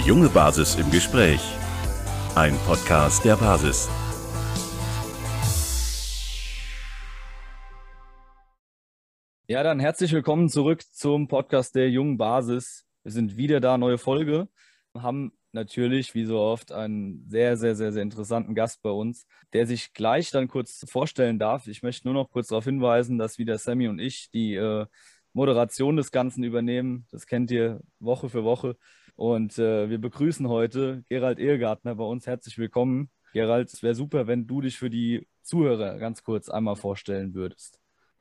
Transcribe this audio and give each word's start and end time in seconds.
Die 0.00 0.08
junge 0.08 0.30
Basis 0.30 0.76
im 0.76 0.90
Gespräch. 0.90 1.42
Ein 2.34 2.56
Podcast 2.66 3.22
der 3.22 3.36
Basis. 3.36 3.86
Ja, 9.46 9.62
dann 9.62 9.78
herzlich 9.78 10.12
willkommen 10.12 10.48
zurück 10.48 10.82
zum 10.90 11.28
Podcast 11.28 11.74
der 11.74 11.90
jungen 11.90 12.16
Basis. 12.16 12.86
Wir 13.02 13.12
sind 13.12 13.36
wieder 13.36 13.60
da, 13.60 13.76
neue 13.76 13.98
Folge. 13.98 14.48
Haben 14.96 15.32
natürlich, 15.52 16.14
wie 16.14 16.24
so 16.24 16.38
oft, 16.38 16.72
einen 16.72 17.26
sehr, 17.28 17.58
sehr, 17.58 17.74
sehr, 17.74 17.92
sehr 17.92 18.02
interessanten 18.02 18.54
Gast 18.54 18.80
bei 18.82 18.90
uns, 18.90 19.26
der 19.52 19.66
sich 19.66 19.92
gleich 19.92 20.30
dann 20.30 20.48
kurz 20.48 20.82
vorstellen 20.88 21.38
darf. 21.38 21.66
Ich 21.66 21.82
möchte 21.82 22.08
nur 22.08 22.14
noch 22.14 22.30
kurz 22.30 22.48
darauf 22.48 22.64
hinweisen, 22.64 23.18
dass 23.18 23.36
wieder 23.36 23.58
Sammy 23.58 23.86
und 23.86 23.98
ich 23.98 24.30
die 24.30 24.54
äh, 24.54 24.86
Moderation 25.34 25.96
des 25.96 26.10
Ganzen 26.10 26.42
übernehmen. 26.42 27.06
Das 27.10 27.26
kennt 27.26 27.50
ihr 27.50 27.80
Woche 27.98 28.30
für 28.30 28.44
Woche. 28.44 28.76
Und 29.20 29.58
äh, 29.58 29.90
wir 29.90 29.98
begrüßen 29.98 30.48
heute 30.48 31.04
Gerald 31.10 31.38
Ehegartner 31.38 31.94
bei 31.94 32.04
uns. 32.04 32.26
Herzlich 32.26 32.56
willkommen. 32.56 33.10
Gerald, 33.34 33.70
es 33.70 33.82
wäre 33.82 33.94
super, 33.94 34.26
wenn 34.26 34.46
du 34.46 34.62
dich 34.62 34.78
für 34.78 34.88
die 34.88 35.28
Zuhörer 35.42 35.98
ganz 35.98 36.22
kurz 36.22 36.48
einmal 36.48 36.74
vorstellen 36.74 37.34
würdest. 37.34 37.78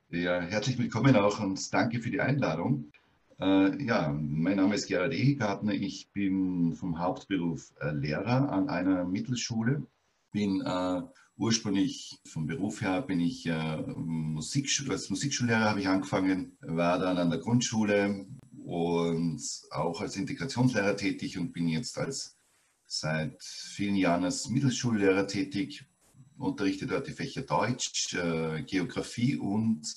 Ja, 0.10 0.42
herzlich 0.42 0.78
willkommen 0.78 1.16
auch 1.16 1.40
und 1.40 1.74
danke 1.74 2.02
für 2.02 2.10
die 2.10 2.20
Einladung. 2.20 2.92
Äh, 3.40 3.82
ja, 3.82 4.14
mein 4.14 4.58
Name 4.58 4.76
ist 4.76 4.88
Gerald 4.90 5.14
Ehegartner. 5.14 5.72
Ich 5.72 6.10
bin 6.12 6.74
vom 6.74 7.00
Hauptberuf 7.00 7.72
äh, 7.80 7.92
Lehrer 7.92 8.52
an 8.52 8.68
einer 8.68 9.06
Mittelschule. 9.06 9.84
Bin 10.34 10.60
äh, 10.66 11.02
ursprünglich 11.38 12.20
vom 12.26 12.46
Beruf 12.46 12.82
her 12.82 13.02
bin 13.02 13.22
ich 13.22 13.46
äh, 13.46 13.78
Musikschul 13.96 14.92
als 14.92 15.10
Musikschullehrer 15.10 15.70
habe 15.70 15.80
ich 15.80 15.88
angefangen, 15.88 16.58
war 16.60 17.00
dann 17.00 17.18
an 17.18 17.30
der 17.30 17.40
Grundschule 17.40 18.26
und 18.70 19.42
auch 19.72 20.00
als 20.00 20.16
Integrationslehrer 20.16 20.96
tätig 20.96 21.40
und 21.40 21.54
bin 21.54 21.68
jetzt 21.68 21.98
als 21.98 22.38
seit 22.86 23.44
vielen 23.44 23.96
Jahren 23.96 24.26
als 24.26 24.48
Mittelschullehrer 24.48 25.26
tätig, 25.26 25.86
unterrichte 26.38 26.86
dort 26.86 27.08
die 27.08 27.14
Fächer 27.14 27.42
Deutsch, 27.42 28.14
äh, 28.14 28.62
Geografie 28.62 29.38
und 29.38 29.92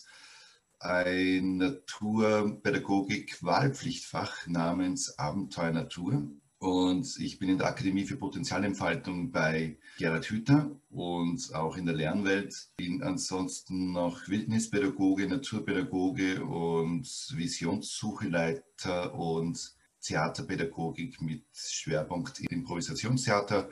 ein 0.78 1.59
Naturpädagogik-Wahlpflichtfach 1.59 4.47
namens 4.47 5.19
Abenteuer 5.19 5.73
Natur. 5.73 6.31
Und 6.62 7.18
ich 7.18 7.41
bin 7.41 7.48
in 7.48 7.58
der 7.58 7.66
Akademie 7.66 8.05
für 8.05 8.14
Potenzialentfaltung 8.14 9.32
bei 9.32 9.78
Gerhard 9.98 10.27
Hüther 10.27 10.70
und 10.91 11.52
auch 11.56 11.77
in 11.77 11.86
der 11.86 11.96
Lernwelt. 11.96 12.54
Bin 12.77 13.02
ansonsten 13.02 13.91
noch 13.91 14.28
Wildnispädagoge, 14.28 15.27
Naturpädagoge 15.27 16.44
und 16.44 17.04
Visionssucheleiter 17.34 19.12
und 19.12 19.74
Theaterpädagogik 20.02 21.20
mit 21.20 21.42
Schwerpunkt 21.52 22.38
Improvisationstheater 22.38 23.69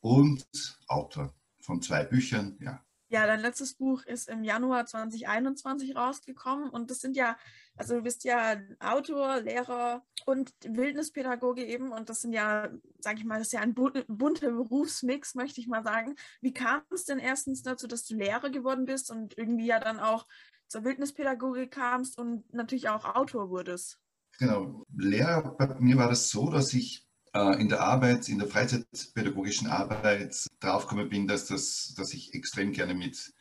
und 0.00 0.44
Autor 0.88 1.32
von 1.60 1.80
zwei 1.80 2.02
Büchern. 2.02 2.56
Ja, 2.58 2.84
ja, 3.12 3.26
dein 3.26 3.40
letztes 3.40 3.74
Buch 3.74 4.02
ist 4.04 4.30
im 4.30 4.42
Januar 4.42 4.86
2021 4.86 5.94
rausgekommen 5.94 6.70
und 6.70 6.90
das 6.90 7.00
sind 7.00 7.14
ja, 7.14 7.36
also 7.76 7.96
du 7.96 8.02
bist 8.02 8.24
ja 8.24 8.56
Autor, 8.80 9.42
Lehrer 9.42 10.02
und 10.24 10.50
Wildnispädagoge 10.64 11.62
eben 11.62 11.92
und 11.92 12.08
das 12.08 12.22
sind 12.22 12.32
ja, 12.32 12.70
sag 13.00 13.18
ich 13.18 13.24
mal, 13.24 13.38
das 13.38 13.48
ist 13.48 13.52
ja 13.52 13.60
ein 13.60 13.74
bunter 13.74 14.50
Berufsmix, 14.50 15.34
möchte 15.34 15.60
ich 15.60 15.68
mal 15.68 15.84
sagen. 15.84 16.16
Wie 16.40 16.54
kam 16.54 16.80
es 16.90 17.04
denn 17.04 17.18
erstens 17.18 17.62
dazu, 17.62 17.86
dass 17.86 18.06
du 18.06 18.14
Lehrer 18.14 18.48
geworden 18.48 18.86
bist 18.86 19.10
und 19.10 19.36
irgendwie 19.36 19.66
ja 19.66 19.78
dann 19.78 20.00
auch 20.00 20.26
zur 20.66 20.84
Wildnispädagogik 20.84 21.70
kamst 21.70 22.18
und 22.18 22.50
natürlich 22.54 22.88
auch 22.88 23.04
Autor 23.14 23.50
wurdest? 23.50 24.00
Genau, 24.38 24.86
Lehrer, 24.96 25.54
bei 25.58 25.66
mir 25.80 25.98
war 25.98 26.08
das 26.08 26.30
so, 26.30 26.48
dass 26.48 26.72
ich 26.72 27.06
in 27.34 27.68
der 27.68 27.80
Arbeit, 27.80 28.28
in 28.28 28.38
der 28.38 28.48
freizeitpädagogischen 28.48 29.68
Arbeit 29.68 30.46
draufgekommen 30.60 31.08
bin, 31.08 31.26
dass, 31.26 31.46
das, 31.46 31.94
dass 31.96 32.12
ich 32.12 32.34
extrem 32.34 32.72
gerne 32.72 32.94
mit, 32.94 33.32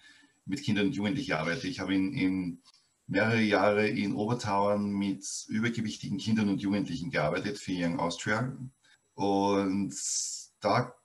mit 0.46 0.64
Kindern 0.64 0.88
und 0.88 0.96
Jugendlichen 0.96 1.34
arbeite. 1.34 1.68
Ich 1.68 1.82
habe 1.82 1.94
in, 1.94 2.14
in 2.14 2.62
mehrere 3.08 3.42
Jahre 3.42 3.88
in 3.88 4.16
Obertauern 4.16 4.92
mit 4.92 5.26
übergewichtigen 5.50 6.18
Kindern 6.18 6.48
und 6.48 6.62
Jugendlichen 6.62 7.12
gearbeitet 7.12 7.60
für 7.60 7.74
Young 7.76 8.00
Austria. 8.00 8.58
Und 9.16 9.94
da 10.62 10.96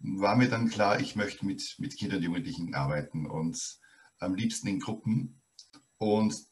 war 0.00 0.36
mir 0.36 0.50
dann 0.50 0.68
klar, 0.68 1.00
ich 1.00 1.16
möchte 1.16 1.46
mit, 1.46 1.76
mit 1.78 1.96
Kindern 1.96 2.18
und 2.18 2.24
Jugendlichen 2.24 2.74
arbeiten 2.74 3.26
und 3.26 3.78
am 4.18 4.34
liebsten 4.34 4.68
in 4.68 4.80
Gruppen. 4.80 5.40
Und 5.96 6.51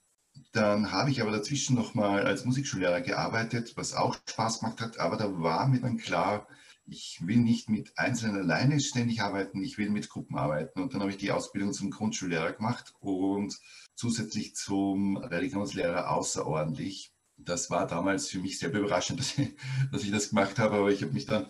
dann 0.52 0.92
habe 0.92 1.10
ich 1.10 1.20
aber 1.22 1.30
dazwischen 1.30 1.76
nochmal 1.76 2.26
als 2.26 2.44
Musikschullehrer 2.44 3.00
gearbeitet, 3.00 3.76
was 3.76 3.94
auch 3.94 4.16
Spaß 4.28 4.60
gemacht 4.60 4.80
hat. 4.80 4.98
Aber 4.98 5.16
da 5.16 5.40
war 5.40 5.66
mir 5.68 5.80
dann 5.80 5.98
klar, 5.98 6.46
ich 6.86 7.20
will 7.24 7.38
nicht 7.38 7.68
mit 7.68 7.96
Einzelnen 7.96 8.42
alleine 8.42 8.80
ständig 8.80 9.22
arbeiten, 9.22 9.62
ich 9.62 9.78
will 9.78 9.90
mit 9.90 10.08
Gruppen 10.08 10.36
arbeiten. 10.36 10.80
Und 10.80 10.92
dann 10.92 11.00
habe 11.00 11.10
ich 11.10 11.18
die 11.18 11.30
Ausbildung 11.30 11.72
zum 11.72 11.90
Grundschullehrer 11.90 12.52
gemacht 12.52 12.94
und 13.00 13.58
zusätzlich 13.94 14.54
zum 14.56 15.16
Religionslehrer 15.16 16.10
außerordentlich. 16.10 17.12
Das 17.36 17.70
war 17.70 17.86
damals 17.86 18.28
für 18.28 18.38
mich 18.38 18.58
sehr 18.58 18.72
überraschend, 18.72 19.20
dass 19.20 19.38
ich, 19.38 19.54
dass 19.92 20.02
ich 20.02 20.10
das 20.10 20.30
gemacht 20.30 20.58
habe, 20.58 20.76
aber 20.76 20.90
ich 20.90 21.02
habe 21.02 21.12
mich 21.12 21.26
dann 21.26 21.46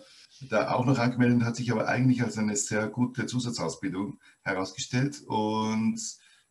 da 0.49 0.71
auch 0.71 0.85
noch 0.85 0.97
angemeldet, 0.97 1.43
hat 1.43 1.55
sich 1.55 1.71
aber 1.71 1.87
eigentlich 1.87 2.23
als 2.23 2.37
eine 2.37 2.55
sehr 2.55 2.87
gute 2.87 3.25
Zusatzausbildung 3.25 4.19
herausgestellt. 4.43 5.21
Und 5.27 5.99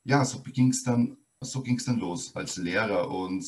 ja, 0.05 0.25
so 0.25 0.43
ging 0.43 0.71
es 0.71 0.85
dann 0.85 1.17
so 1.41 1.63
ging 1.63 1.77
es 1.77 1.87
dann 1.87 1.99
los 1.99 2.35
als 2.37 2.57
Lehrer. 2.57 3.11
Und 3.11 3.45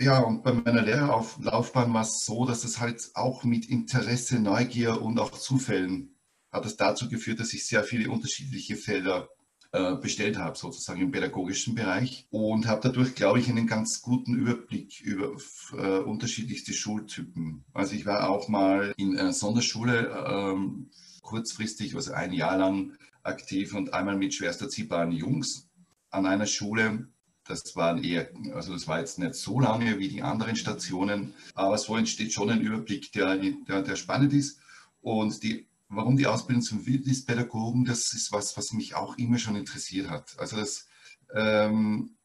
ja, 0.00 0.20
und 0.20 0.42
bei 0.42 0.52
meiner 0.52 0.82
Lehrerlaufbahn 0.82 1.92
war 1.94 2.02
es 2.02 2.24
so, 2.24 2.44
dass 2.44 2.64
es 2.64 2.80
halt 2.80 3.10
auch 3.14 3.44
mit 3.44 3.68
Interesse, 3.68 4.40
Neugier 4.40 5.00
und 5.00 5.18
auch 5.18 5.30
Zufällen 5.32 6.14
hat 6.50 6.66
es 6.66 6.76
dazu 6.76 7.08
geführt, 7.08 7.40
dass 7.40 7.52
ich 7.52 7.66
sehr 7.66 7.84
viele 7.84 8.10
unterschiedliche 8.10 8.76
Felder 8.76 9.28
äh, 9.72 9.96
bestellt 9.96 10.38
habe, 10.38 10.56
sozusagen 10.56 11.02
im 11.02 11.10
pädagogischen 11.10 11.74
Bereich 11.74 12.26
und 12.30 12.66
habe 12.66 12.80
dadurch, 12.82 13.14
glaube 13.14 13.38
ich, 13.38 13.50
einen 13.50 13.66
ganz 13.66 14.00
guten 14.00 14.34
Überblick 14.34 15.00
über 15.02 15.36
äh, 15.72 15.98
unterschiedlichste 15.98 16.72
Schultypen. 16.72 17.64
Also 17.74 17.94
ich 17.94 18.06
war 18.06 18.30
auch 18.30 18.48
mal 18.48 18.94
in 18.96 19.18
einer 19.18 19.34
Sonderschule 19.34 20.08
ähm, 20.26 20.90
kurzfristig, 21.20 21.94
also 21.94 22.12
ein 22.12 22.32
Jahr 22.32 22.56
lang 22.56 22.96
aktiv 23.22 23.74
und 23.74 23.92
einmal 23.92 24.16
mit 24.16 24.32
schwerst 24.32 24.62
erziehbaren 24.62 25.12
Jungs 25.12 25.68
an 26.10 26.24
einer 26.24 26.46
Schule 26.46 27.08
das 27.48 27.74
waren 27.76 28.04
eher, 28.04 28.30
also 28.54 28.72
das 28.74 28.86
war 28.86 29.00
jetzt 29.00 29.18
nicht 29.18 29.34
so 29.34 29.58
lange 29.58 29.98
wie 29.98 30.08
die 30.08 30.22
anderen 30.22 30.54
Stationen, 30.54 31.34
aber 31.54 31.78
so 31.78 31.96
entsteht 31.96 32.32
schon 32.32 32.50
ein 32.50 32.60
Überblick, 32.60 33.10
der, 33.12 33.36
der, 33.36 33.82
der 33.82 33.96
spannend 33.96 34.32
ist. 34.34 34.60
Und 35.00 35.42
die, 35.42 35.66
warum 35.88 36.16
die 36.16 36.26
Ausbildung 36.26 36.62
zum 36.62 36.86
Wildnispädagogen, 36.86 37.84
das 37.84 38.12
ist 38.12 38.32
was, 38.32 38.56
was 38.56 38.72
mich 38.72 38.94
auch 38.94 39.16
immer 39.16 39.38
schon 39.38 39.56
interessiert 39.56 40.10
hat. 40.10 40.36
Also 40.38 40.56
das, 40.56 40.88
ähm, 41.34 42.16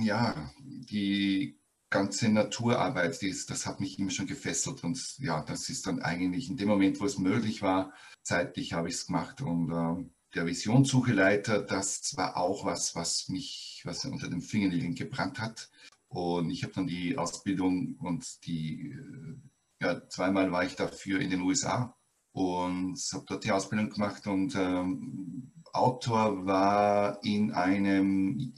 ja, 0.00 0.52
die 0.60 1.58
ganze 1.88 2.28
Naturarbeit, 2.28 3.22
die 3.22 3.28
ist, 3.28 3.50
das 3.50 3.64
hat 3.64 3.80
mich 3.80 3.98
immer 3.98 4.10
schon 4.10 4.26
gefesselt 4.26 4.84
und 4.84 5.00
ja, 5.18 5.42
das 5.42 5.68
ist 5.70 5.86
dann 5.86 6.00
eigentlich 6.02 6.50
in 6.50 6.56
dem 6.56 6.68
Moment, 6.68 7.00
wo 7.00 7.06
es 7.06 7.18
möglich 7.18 7.62
war, 7.62 7.92
zeitlich 8.22 8.74
habe 8.74 8.88
ich 8.88 8.96
es 8.96 9.06
gemacht 9.06 9.40
und 9.40 9.70
ähm, 9.70 10.10
der 10.34 10.46
Visionssucheleiter, 10.46 11.62
das 11.62 12.14
war 12.16 12.36
auch 12.36 12.64
was, 12.66 12.94
was 12.94 13.28
mich 13.28 13.65
was 13.86 14.04
unter 14.04 14.28
den 14.28 14.42
Fingernägeln 14.42 14.94
gebrannt 14.94 15.40
hat. 15.40 15.70
Und 16.08 16.50
ich 16.50 16.62
habe 16.62 16.72
dann 16.72 16.86
die 16.86 17.18
Ausbildung 17.18 17.96
und 17.96 18.46
die, 18.46 18.92
äh, 18.92 19.84
ja, 19.84 20.08
zweimal 20.08 20.52
war 20.52 20.64
ich 20.64 20.76
dafür 20.76 21.20
in 21.20 21.30
den 21.30 21.42
USA 21.42 21.96
und 22.32 22.98
habe 23.12 23.24
dort 23.26 23.44
die 23.44 23.52
Ausbildung 23.52 23.90
gemacht 23.90 24.26
und 24.26 24.54
ähm, 24.54 25.52
Autor 25.72 26.46
war 26.46 27.22
in 27.24 27.52
einem, 27.52 28.54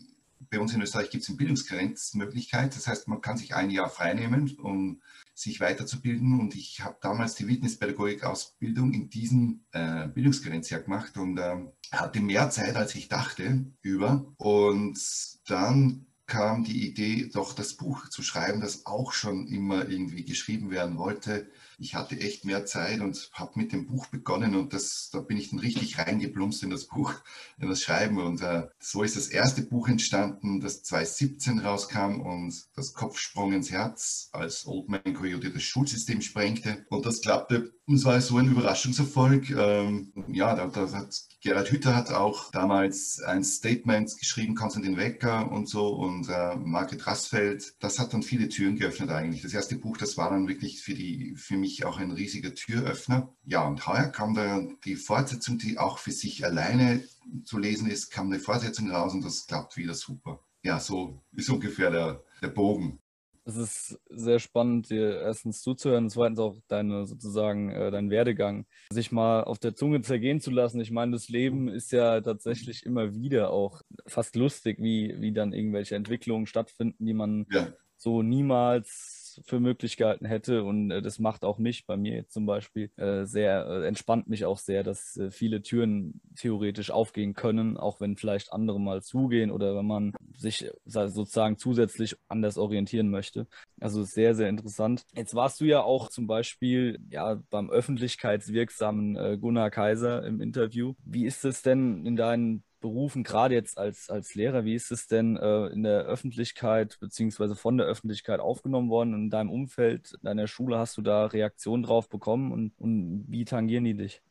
bei 0.50 0.58
uns 0.60 0.72
in 0.72 0.82
Österreich 0.82 1.10
gibt 1.10 1.22
es 1.22 1.28
eine 1.28 1.38
Bildungsgrenzmöglichkeit, 1.38 2.74
das 2.74 2.86
heißt, 2.86 3.08
man 3.08 3.20
kann 3.20 3.36
sich 3.36 3.54
ein 3.54 3.70
Jahr 3.70 3.88
freinehmen, 3.88 4.56
um 4.58 5.00
sich 5.38 5.60
weiterzubilden. 5.60 6.40
Und 6.40 6.54
ich 6.54 6.80
habe 6.80 6.96
damals 7.00 7.34
die 7.34 7.46
Wildnispädagogik-Ausbildung 7.46 8.92
in 8.92 9.08
diesem 9.08 9.64
äh, 9.72 10.08
Bildungsgrenzjahr 10.08 10.80
gemacht 10.80 11.16
und 11.16 11.38
äh, 11.38 11.56
hatte 11.92 12.20
mehr 12.20 12.50
Zeit, 12.50 12.76
als 12.76 12.94
ich 12.94 13.08
dachte, 13.08 13.66
über. 13.82 14.32
Und 14.36 14.98
dann 15.46 16.06
kam 16.26 16.64
die 16.64 16.86
Idee, 16.86 17.30
doch 17.32 17.54
das 17.54 17.74
Buch 17.74 18.08
zu 18.08 18.22
schreiben, 18.22 18.60
das 18.60 18.84
auch 18.84 19.12
schon 19.12 19.46
immer 19.46 19.88
irgendwie 19.88 20.24
geschrieben 20.24 20.70
werden 20.70 20.98
wollte 20.98 21.50
ich 21.78 21.94
hatte 21.94 22.18
echt 22.18 22.44
mehr 22.44 22.66
Zeit 22.66 23.00
und 23.00 23.30
habe 23.32 23.52
mit 23.54 23.72
dem 23.72 23.86
Buch 23.86 24.06
begonnen 24.06 24.56
und 24.56 24.72
das, 24.72 25.10
da 25.12 25.20
bin 25.20 25.36
ich 25.36 25.50
dann 25.50 25.60
richtig 25.60 25.98
reingeplumpst 25.98 26.62
in 26.64 26.70
das 26.70 26.86
Buch, 26.86 27.14
in 27.58 27.68
das 27.68 27.82
Schreiben 27.82 28.18
und 28.18 28.42
äh, 28.42 28.68
so 28.80 29.02
ist 29.02 29.16
das 29.16 29.28
erste 29.28 29.62
Buch 29.62 29.88
entstanden, 29.88 30.60
das 30.60 30.82
2017 30.82 31.60
rauskam 31.60 32.20
und 32.20 32.54
das 32.74 32.94
Kopfsprung 32.94 33.52
ins 33.52 33.70
Herz, 33.70 34.28
als 34.32 34.66
Old 34.66 34.88
Man 34.88 35.14
Coyote 35.14 35.50
das 35.50 35.62
Schulsystem 35.62 36.20
sprengte. 36.20 36.84
Und 36.90 37.06
das 37.06 37.20
klappte 37.20 37.72
Und 37.88 37.94
es 37.94 38.04
war 38.04 38.20
so 38.20 38.36
ein 38.36 38.50
Überraschungserfolg. 38.50 39.48
Ähm, 39.48 40.12
ja, 40.28 40.54
da, 40.54 40.66
da, 40.66 40.92
hat 40.92 41.22
Gerhard 41.40 41.70
Hütter 41.70 41.96
hat 41.96 42.10
auch 42.10 42.50
damals 42.50 43.18
ein 43.22 43.42
Statement 43.42 44.14
geschrieben, 44.18 44.54
Konstantin 44.54 44.98
Wecker 44.98 45.50
und 45.50 45.70
so 45.70 45.94
und 45.94 46.28
äh, 46.28 46.54
Margret 46.56 47.06
Rassfeld. 47.06 47.76
Das 47.80 47.98
hat 47.98 48.12
dann 48.12 48.22
viele 48.22 48.50
Türen 48.50 48.76
geöffnet 48.76 49.08
eigentlich. 49.08 49.40
Das 49.40 49.54
erste 49.54 49.76
Buch, 49.76 49.96
das 49.96 50.18
war 50.18 50.28
dann 50.28 50.48
wirklich 50.48 50.82
für, 50.82 50.92
die, 50.92 51.34
für 51.36 51.56
mich 51.56 51.86
auch 51.86 51.98
ein 51.98 52.10
riesiger 52.10 52.54
Türöffner. 52.54 53.34
Ja, 53.46 53.66
und 53.66 53.86
heuer 53.86 54.08
kam 54.08 54.34
da 54.34 54.60
die 54.84 54.96
Fortsetzung, 54.96 55.56
die 55.56 55.78
auch 55.78 55.96
für 55.98 56.12
sich 56.12 56.44
alleine 56.44 57.02
zu 57.46 57.56
lesen 57.56 57.88
ist, 57.88 58.10
kam 58.10 58.26
eine 58.26 58.38
Fortsetzung 58.38 58.90
raus 58.90 59.14
und 59.14 59.24
das 59.24 59.46
klappt 59.46 59.78
wieder 59.78 59.94
super. 59.94 60.40
Ja, 60.62 60.78
so 60.78 61.22
ist 61.32 61.48
ungefähr 61.48 61.90
der, 61.90 62.22
der 62.42 62.48
Bogen 62.48 62.98
es 63.48 63.56
ist 63.56 64.00
sehr 64.10 64.38
spannend, 64.38 64.90
dir 64.90 65.20
erstens 65.20 65.62
zuzuhören 65.62 66.04
und 66.04 66.10
zweitens 66.10 66.38
auch 66.38 66.56
deine 66.68 67.06
sozusagen 67.06 67.70
äh, 67.70 67.90
deinen 67.90 68.10
Werdegang 68.10 68.66
sich 68.90 69.10
mal 69.10 69.42
auf 69.42 69.58
der 69.58 69.74
Zunge 69.74 70.02
zergehen 70.02 70.40
zu 70.40 70.50
lassen. 70.50 70.80
Ich 70.80 70.90
meine, 70.90 71.12
das 71.12 71.28
Leben 71.28 71.68
ist 71.68 71.90
ja 71.90 72.20
tatsächlich 72.20 72.84
immer 72.84 73.14
wieder 73.14 73.50
auch 73.50 73.80
fast 74.06 74.36
lustig, 74.36 74.78
wie, 74.80 75.14
wie 75.18 75.32
dann 75.32 75.54
irgendwelche 75.54 75.96
Entwicklungen 75.96 76.46
stattfinden, 76.46 77.06
die 77.06 77.14
man 77.14 77.46
ja. 77.50 77.68
so 77.96 78.22
niemals 78.22 79.17
für 79.44 79.60
möglich 79.60 79.96
gehalten 79.96 80.26
hätte. 80.26 80.64
Und 80.64 80.90
äh, 80.90 81.02
das 81.02 81.18
macht 81.18 81.44
auch 81.44 81.58
mich 81.58 81.86
bei 81.86 81.96
mir 81.96 82.14
jetzt 82.14 82.32
zum 82.32 82.46
Beispiel 82.46 82.90
äh, 82.96 83.24
sehr, 83.24 83.66
äh, 83.66 83.86
entspannt 83.86 84.28
mich 84.28 84.44
auch 84.44 84.58
sehr, 84.58 84.82
dass 84.82 85.16
äh, 85.16 85.30
viele 85.30 85.62
Türen 85.62 86.20
theoretisch 86.36 86.90
aufgehen 86.90 87.34
können, 87.34 87.76
auch 87.76 88.00
wenn 88.00 88.16
vielleicht 88.16 88.52
andere 88.52 88.80
mal 88.80 89.02
zugehen 89.02 89.50
oder 89.50 89.76
wenn 89.76 89.86
man 89.86 90.12
sich 90.36 90.70
sozusagen 90.84 91.58
zusätzlich 91.58 92.16
anders 92.28 92.58
orientieren 92.58 93.10
möchte. 93.10 93.46
Also 93.80 94.02
sehr, 94.04 94.34
sehr 94.34 94.48
interessant. 94.48 95.04
Jetzt 95.14 95.34
warst 95.34 95.60
du 95.60 95.64
ja 95.64 95.82
auch 95.82 96.08
zum 96.08 96.26
Beispiel 96.26 96.98
ja, 97.10 97.40
beim 97.50 97.70
öffentlichkeitswirksamen 97.70 99.16
äh, 99.16 99.38
Gunnar 99.38 99.70
Kaiser 99.70 100.24
im 100.24 100.40
Interview. 100.40 100.94
Wie 101.04 101.26
ist 101.26 101.44
es 101.44 101.62
denn 101.62 102.06
in 102.06 102.16
deinen 102.16 102.64
Berufen, 102.80 103.24
gerade 103.24 103.54
jetzt 103.54 103.78
als, 103.78 104.10
als 104.10 104.34
Lehrer, 104.34 104.64
wie 104.64 104.74
ist 104.74 104.90
es 104.90 105.06
denn 105.06 105.36
äh, 105.36 105.66
in 105.66 105.82
der 105.82 106.02
Öffentlichkeit 106.02 106.98
beziehungsweise 107.00 107.56
von 107.56 107.76
der 107.76 107.86
Öffentlichkeit 107.86 108.40
aufgenommen 108.40 108.90
worden? 108.90 109.14
In 109.14 109.30
deinem 109.30 109.50
Umfeld, 109.50 110.18
deiner 110.22 110.46
Schule, 110.46 110.78
hast 110.78 110.96
du 110.96 111.02
da 111.02 111.26
Reaktionen 111.26 111.82
drauf 111.82 112.08
bekommen 112.08 112.52
und, 112.52 112.72
und 112.78 113.24
wie 113.28 113.44
tangieren 113.44 113.84
die 113.84 113.94
dich? 113.94 114.22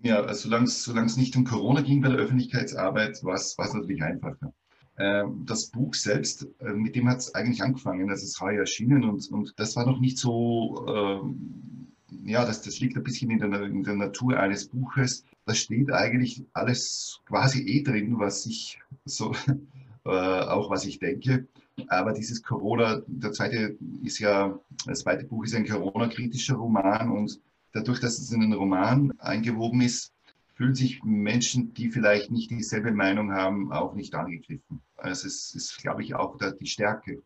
Ja, 0.00 0.22
also 0.22 0.48
solange 0.48 1.06
es 1.06 1.16
nicht 1.16 1.36
um 1.36 1.44
Corona 1.44 1.80
ging 1.80 2.02
bei 2.02 2.08
der 2.08 2.18
Öffentlichkeitsarbeit, 2.18 3.22
war 3.24 3.34
es 3.34 3.56
natürlich 3.56 4.02
einfacher. 4.02 4.52
Ähm, 4.98 5.44
das 5.46 5.70
Buch 5.70 5.94
selbst, 5.94 6.48
äh, 6.60 6.72
mit 6.72 6.96
dem 6.96 7.08
hat 7.08 7.18
es 7.18 7.34
eigentlich 7.34 7.62
angefangen, 7.62 8.08
das 8.08 8.22
ist 8.22 8.40
heuer 8.40 8.60
erschienen 8.60 9.04
und, 9.04 9.30
und 9.30 9.52
das 9.56 9.76
war 9.76 9.84
noch 9.84 10.00
nicht 10.00 10.18
so, 10.18 10.86
ähm, 10.88 11.85
ja, 12.24 12.44
das, 12.44 12.62
das 12.62 12.80
liegt 12.80 12.96
ein 12.96 13.02
bisschen 13.02 13.30
in 13.30 13.38
der, 13.38 13.62
in 13.62 13.82
der 13.82 13.94
Natur 13.94 14.38
eines 14.38 14.68
Buches 14.68 15.24
da 15.46 15.54
steht 15.54 15.92
eigentlich 15.92 16.44
alles 16.52 17.20
quasi 17.24 17.62
eh 17.62 17.82
drin, 17.82 18.18
was 18.18 18.44
ich 18.46 18.80
so, 19.04 19.32
äh, 20.04 20.08
auch 20.08 20.70
was 20.70 20.84
ich 20.84 20.98
denke. 20.98 21.46
Aber 21.88 22.12
dieses 22.12 22.42
Corona, 22.42 23.02
der 23.06 23.32
zweite 23.32 23.78
ist 24.02 24.18
ja, 24.18 24.58
das 24.86 25.00
zweite 25.00 25.24
Buch 25.24 25.44
ist 25.44 25.54
ein 25.54 25.66
Corona-kritischer 25.66 26.56
Roman 26.56 27.10
und 27.10 27.40
dadurch, 27.72 28.00
dass 28.00 28.18
es 28.18 28.32
in 28.32 28.42
einen 28.42 28.54
Roman 28.54 29.12
eingewoben 29.18 29.82
ist, 29.82 30.12
fühlen 30.54 30.74
sich 30.74 31.04
Menschen, 31.04 31.74
die 31.74 31.90
vielleicht 31.90 32.30
nicht 32.30 32.50
dieselbe 32.50 32.90
Meinung 32.90 33.32
haben, 33.32 33.72
auch 33.72 33.94
nicht 33.94 34.14
angegriffen. 34.14 34.80
Also 34.96 35.28
es 35.28 35.54
ist, 35.54 35.78
glaube 35.78 36.02
ich, 36.02 36.14
auch 36.14 36.38
die 36.58 36.66
Stärke 36.66 37.22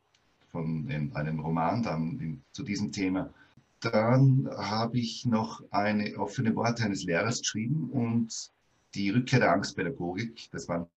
von 0.51 0.89
einem 1.15 1.39
Roman 1.39 1.83
dann 1.83 2.43
zu 2.53 2.65
diesem 2.65 2.91
Thema. 2.91 3.33
Dann 3.81 4.49
habe 4.51 4.99
ich 4.99 5.25
noch 5.25 5.63
eine 5.71 6.17
offene 6.19 6.55
Worte 6.55 6.85
eines 6.85 7.05
Lehrers 7.05 7.41
geschrieben 7.41 7.91
und 7.91 8.51
die 8.95 9.11
Rückkehr 9.11 9.41
der 9.41 9.53
Angstpädagogik. 9.53 10.49
Das 10.53 10.69
war, 10.69 10.89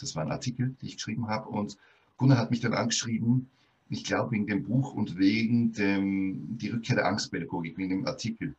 das 0.00 0.16
war 0.16 0.24
ein 0.24 0.32
Artikel, 0.32 0.74
den 0.80 0.88
ich 0.88 0.96
geschrieben 0.96 1.28
habe. 1.28 1.48
Und 1.48 1.76
Gunnar 2.16 2.38
hat 2.38 2.50
mich 2.50 2.60
dann 2.60 2.74
angeschrieben, 2.74 3.48
ich 3.88 4.04
glaube 4.04 4.32
wegen 4.32 4.46
dem 4.46 4.64
Buch 4.64 4.92
und 4.92 5.16
wegen 5.16 5.72
dem, 5.72 6.58
die 6.58 6.70
Rückkehr 6.70 6.96
der 6.96 7.06
Angstpädagogik, 7.06 7.78
wegen 7.78 7.90
dem 7.90 8.06
Artikel. 8.06 8.56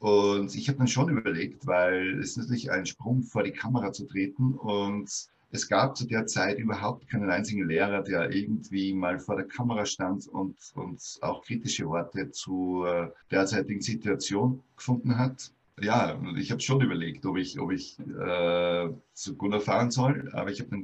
Und 0.00 0.54
ich 0.54 0.68
habe 0.68 0.78
dann 0.78 0.88
schon 0.88 1.08
überlegt, 1.08 1.66
weil 1.66 2.18
es 2.18 2.30
ist 2.30 2.36
natürlich 2.36 2.70
ein 2.70 2.84
Sprung 2.84 3.22
vor 3.22 3.44
die 3.44 3.52
Kamera 3.52 3.92
zu 3.92 4.06
treten 4.06 4.54
und 4.54 5.28
es 5.54 5.68
gab 5.68 5.96
zu 5.96 6.04
der 6.04 6.26
Zeit 6.26 6.58
überhaupt 6.58 7.08
keinen 7.08 7.30
einzigen 7.30 7.68
Lehrer, 7.68 8.02
der 8.02 8.32
irgendwie 8.32 8.92
mal 8.92 9.20
vor 9.20 9.36
der 9.36 9.46
Kamera 9.46 9.86
stand 9.86 10.26
und, 10.26 10.56
und 10.74 11.00
auch 11.20 11.44
kritische 11.44 11.86
Worte 11.86 12.32
zur 12.32 13.14
derzeitigen 13.30 13.80
Situation 13.80 14.64
gefunden 14.76 15.16
hat. 15.16 15.52
Ja, 15.80 16.20
ich 16.36 16.50
habe 16.50 16.60
schon 16.60 16.80
überlegt, 16.80 17.24
ob 17.24 17.36
ich, 17.36 17.60
ob 17.60 17.70
ich 17.70 18.00
äh, 18.00 18.88
zu 19.12 19.36
Gunnar 19.36 19.60
fahren 19.60 19.92
soll, 19.92 20.28
aber 20.32 20.50
ich 20.50 20.60
habe 20.60 20.76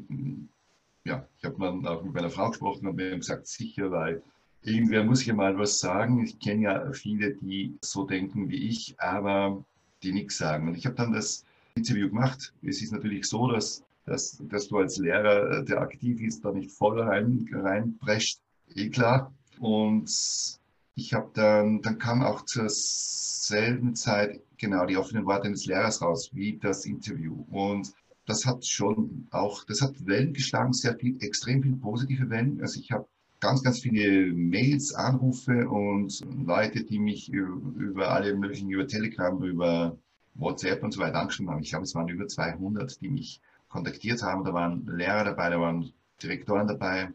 ja, 1.05 1.27
ich 1.39 1.45
habe 1.45 1.57
dann 1.59 1.85
auch 1.87 2.05
mit 2.05 2.15
meiner 2.15 2.31
Frau 2.31 2.51
gesprochen 2.51 2.87
und 2.87 2.95
mir 2.95 3.17
gesagt, 3.17 3.49
sicher, 3.49 3.91
weil 3.91 4.23
irgendwer 4.63 5.03
muss 5.03 5.27
ja 5.27 5.35
mal 5.35 5.59
was 5.59 5.81
sagen. 5.81 6.23
Ich 6.23 6.39
kenne 6.39 6.63
ja 6.63 6.93
viele, 6.93 7.35
die 7.35 7.77
so 7.81 8.05
denken 8.05 8.49
wie 8.49 8.69
ich, 8.69 8.95
aber 9.01 9.65
die 10.05 10.13
nichts 10.13 10.39
sagen. 10.39 10.69
Und 10.69 10.77
ich 10.77 10.87
habe 10.87 10.95
dann 10.95 11.13
das 11.13 11.45
Interview 11.75 12.09
gemacht. 12.09 12.53
Es 12.63 12.83
ist 12.83 12.93
natürlich 12.93 13.25
so, 13.25 13.51
dass 13.51 13.83
dass, 14.11 14.43
dass 14.49 14.69
du 14.69 14.79
als 14.79 14.99
Lehrer, 14.99 15.61
äh, 15.61 15.65
der 15.65 15.81
aktiv 15.81 16.21
ist, 16.21 16.45
da 16.45 16.53
nicht 16.53 16.73
voll 16.73 17.01
rein, 17.01 17.49
reinprescht, 17.53 18.41
eh 18.75 18.91
klar. 18.91 19.33
Und 19.61 20.11
ich 20.97 21.15
habe 21.15 21.31
dann, 21.35 21.81
dann 21.83 21.99
kam 21.99 22.23
auch 22.23 22.45
zur 22.45 22.67
selben 22.69 23.95
Zeit 23.95 24.43
genau 24.59 24.85
die 24.85 24.97
offenen 24.97 25.27
Worte 25.27 25.47
eines 25.47 25.67
Lehrers 25.67 26.03
raus, 26.03 26.31
wie 26.33 26.59
das 26.59 26.87
Interview. 26.87 27.45
Und 27.51 27.93
das 28.27 28.45
hat 28.45 28.67
schon 28.67 29.29
auch, 29.31 29.65
das 29.65 29.81
hat 29.81 30.07
Wellen 30.07 30.33
geschlagen, 30.33 30.73
sehr 30.73 30.97
viel, 30.97 31.17
extrem 31.23 31.63
viele 31.63 31.77
positive 31.77 32.29
Wellen. 32.31 32.61
Also 32.61 32.81
ich 32.81 32.91
habe 32.91 33.07
ganz, 33.39 33.63
ganz 33.63 33.81
viele 33.81 34.33
Mails, 34.33 34.93
Anrufe 34.93 35.69
und 35.69 36.21
Leute, 36.45 36.85
die 36.85 36.99
mich 36.99 37.31
über 37.31 38.11
alle 38.11 38.35
möglichen, 38.35 38.71
über 38.71 38.87
Telegram, 38.87 39.41
über 39.43 39.97
WhatsApp 40.35 40.83
und 40.83 40.93
so 40.93 41.01
weiter 41.01 41.21
angeschrieben 41.21 41.51
haben. 41.53 41.63
Ich 41.63 41.71
glaube, 41.71 41.85
es 41.85 41.95
waren 41.95 42.09
über 42.09 42.27
200, 42.27 43.01
die 43.01 43.09
mich 43.09 43.41
kontaktiert 43.71 44.23
haben. 44.23 44.45
Da 44.45 44.53
waren 44.53 44.87
Lehrer 44.87 45.25
dabei, 45.25 45.49
da 45.49 45.61
waren 45.61 45.93
Direktoren 46.23 46.69
dabei, 46.69 47.09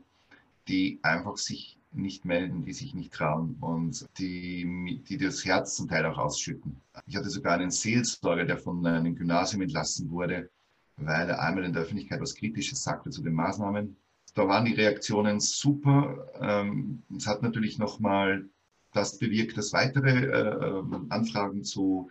die 0.68 1.00
einfach 1.04 1.38
sich 1.38 1.78
nicht 1.92 2.26
melden, 2.26 2.66
die 2.66 2.74
sich 2.74 2.94
nicht 2.94 3.14
trauen 3.14 3.56
und 3.62 4.06
die, 4.18 5.02
die 5.08 5.18
das 5.18 5.46
Herz 5.46 5.76
zum 5.76 5.88
Teil 5.88 6.06
auch 6.06 6.18
ausschütten. 6.18 6.82
Ich 7.06 7.16
hatte 7.16 7.30
sogar 7.30 7.54
einen 7.54 7.72
Seelsorger, 7.72 8.46
der 8.46 8.58
von 8.58 8.86
einem 8.86 9.16
Gymnasium 9.16 9.62
entlassen 9.62 10.10
wurde, 10.10 10.50
weil 10.98 11.30
er 11.30 11.42
einmal 11.42 11.64
in 11.64 11.74
der 11.74 11.84
Öffentlichkeit 11.84 12.20
was 12.20 12.36
Kritisches 12.36 12.84
sagte 12.84 13.10
zu 13.12 13.22
den 13.22 13.34
Maßnahmen. 13.34 13.96
Da 14.34 14.48
waren 14.48 14.66
die 14.66 14.74
Reaktionen 14.74 15.40
super. 15.40 16.28
Ähm, 16.42 17.04
es 17.16 17.28
hat 17.28 17.42
natürlich 17.42 17.78
nochmal 17.80 18.46
das 18.92 19.18
bewirkt, 19.18 19.58
dass 19.58 19.72
weitere 19.72 20.26
äh, 20.26 20.84
Anfragen 21.10 21.64
zu 21.64 22.10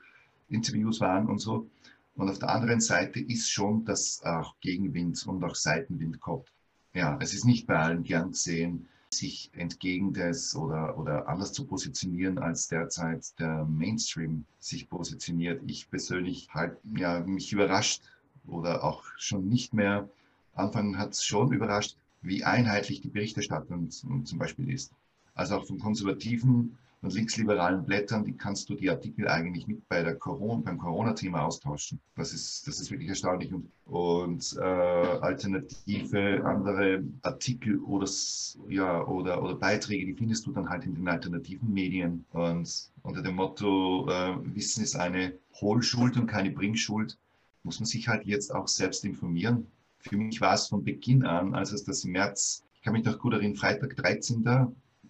Interviews 0.48 1.00
waren 1.00 1.26
und 1.26 1.38
so. 1.38 1.68
Und 2.16 2.30
auf 2.30 2.38
der 2.38 2.50
anderen 2.50 2.80
Seite 2.80 3.20
ist 3.20 3.50
schon, 3.50 3.84
dass 3.84 4.22
auch 4.22 4.54
Gegenwind 4.60 5.26
und 5.26 5.42
auch 5.42 5.54
Seitenwind 5.56 6.20
kommt. 6.20 6.52
Ja, 6.92 7.18
es 7.20 7.34
ist 7.34 7.44
nicht 7.44 7.66
bei 7.66 7.76
allen 7.76 8.04
gern 8.04 8.30
gesehen, 8.30 8.88
sich 9.10 9.50
entgegen 9.54 10.12
des 10.12 10.54
oder, 10.54 10.96
oder 10.98 11.28
anders 11.28 11.52
zu 11.52 11.66
positionieren, 11.66 12.38
als 12.38 12.68
derzeit 12.68 13.38
der 13.38 13.64
Mainstream 13.64 14.44
sich 14.58 14.88
positioniert. 14.88 15.62
Ich 15.66 15.90
persönlich 15.90 16.48
halt, 16.52 16.76
ja, 16.96 17.20
mich 17.20 17.52
überrascht 17.52 18.02
oder 18.46 18.84
auch 18.84 19.04
schon 19.16 19.48
nicht 19.48 19.74
mehr. 19.74 20.08
Anfang 20.54 20.98
hat 20.98 21.12
es 21.14 21.24
schon 21.24 21.52
überrascht, 21.52 21.96
wie 22.22 22.44
einheitlich 22.44 23.00
die 23.00 23.10
Berichterstattung 23.10 23.90
zum 23.90 24.38
Beispiel 24.38 24.72
ist. 24.72 24.92
Also 25.34 25.56
auch 25.56 25.66
von 25.66 25.78
konservativen 25.78 26.78
linksliberalen 27.10 27.84
Blättern, 27.84 28.24
die 28.24 28.36
kannst 28.36 28.68
du 28.68 28.74
die 28.74 28.90
Artikel 28.90 29.28
eigentlich 29.28 29.66
mit 29.66 29.86
bei 29.88 30.02
der 30.02 30.16
Corona, 30.16 30.62
beim 30.64 30.78
Corona-Thema 30.78 31.42
austauschen. 31.44 32.00
Das 32.16 32.32
ist, 32.32 32.66
das 32.66 32.80
ist 32.80 32.90
wirklich 32.90 33.08
erstaunlich. 33.08 33.52
Und, 33.52 33.70
und 33.86 34.56
äh, 34.58 34.62
alternative 34.62 36.44
andere 36.44 37.02
Artikel 37.22 37.78
oder, 37.80 38.08
ja, 38.68 39.04
oder, 39.06 39.42
oder 39.42 39.54
Beiträge, 39.54 40.06
die 40.06 40.14
findest 40.14 40.46
du 40.46 40.52
dann 40.52 40.68
halt 40.68 40.84
in 40.84 40.94
den 40.94 41.08
alternativen 41.08 41.72
Medien. 41.72 42.24
Und 42.32 42.90
unter 43.02 43.22
dem 43.22 43.36
Motto, 43.36 44.08
äh, 44.08 44.36
Wissen 44.54 44.82
ist 44.82 44.96
eine 44.96 45.34
Hohlschuld 45.60 46.16
und 46.16 46.26
keine 46.26 46.50
Bringschuld, 46.50 47.18
muss 47.62 47.80
man 47.80 47.86
sich 47.86 48.08
halt 48.08 48.24
jetzt 48.24 48.54
auch 48.54 48.68
selbst 48.68 49.04
informieren. 49.04 49.66
Für 49.98 50.16
mich 50.16 50.40
war 50.40 50.54
es 50.54 50.68
von 50.68 50.84
Beginn 50.84 51.24
an, 51.24 51.54
als 51.54 51.72
es 51.72 51.84
das 51.84 52.04
im 52.04 52.12
März, 52.12 52.64
ich 52.74 52.82
kann 52.82 52.92
mich 52.92 53.04
noch 53.04 53.18
gut 53.18 53.32
erinnern, 53.32 53.56
Freitag 53.56 53.96
13. 53.96 54.44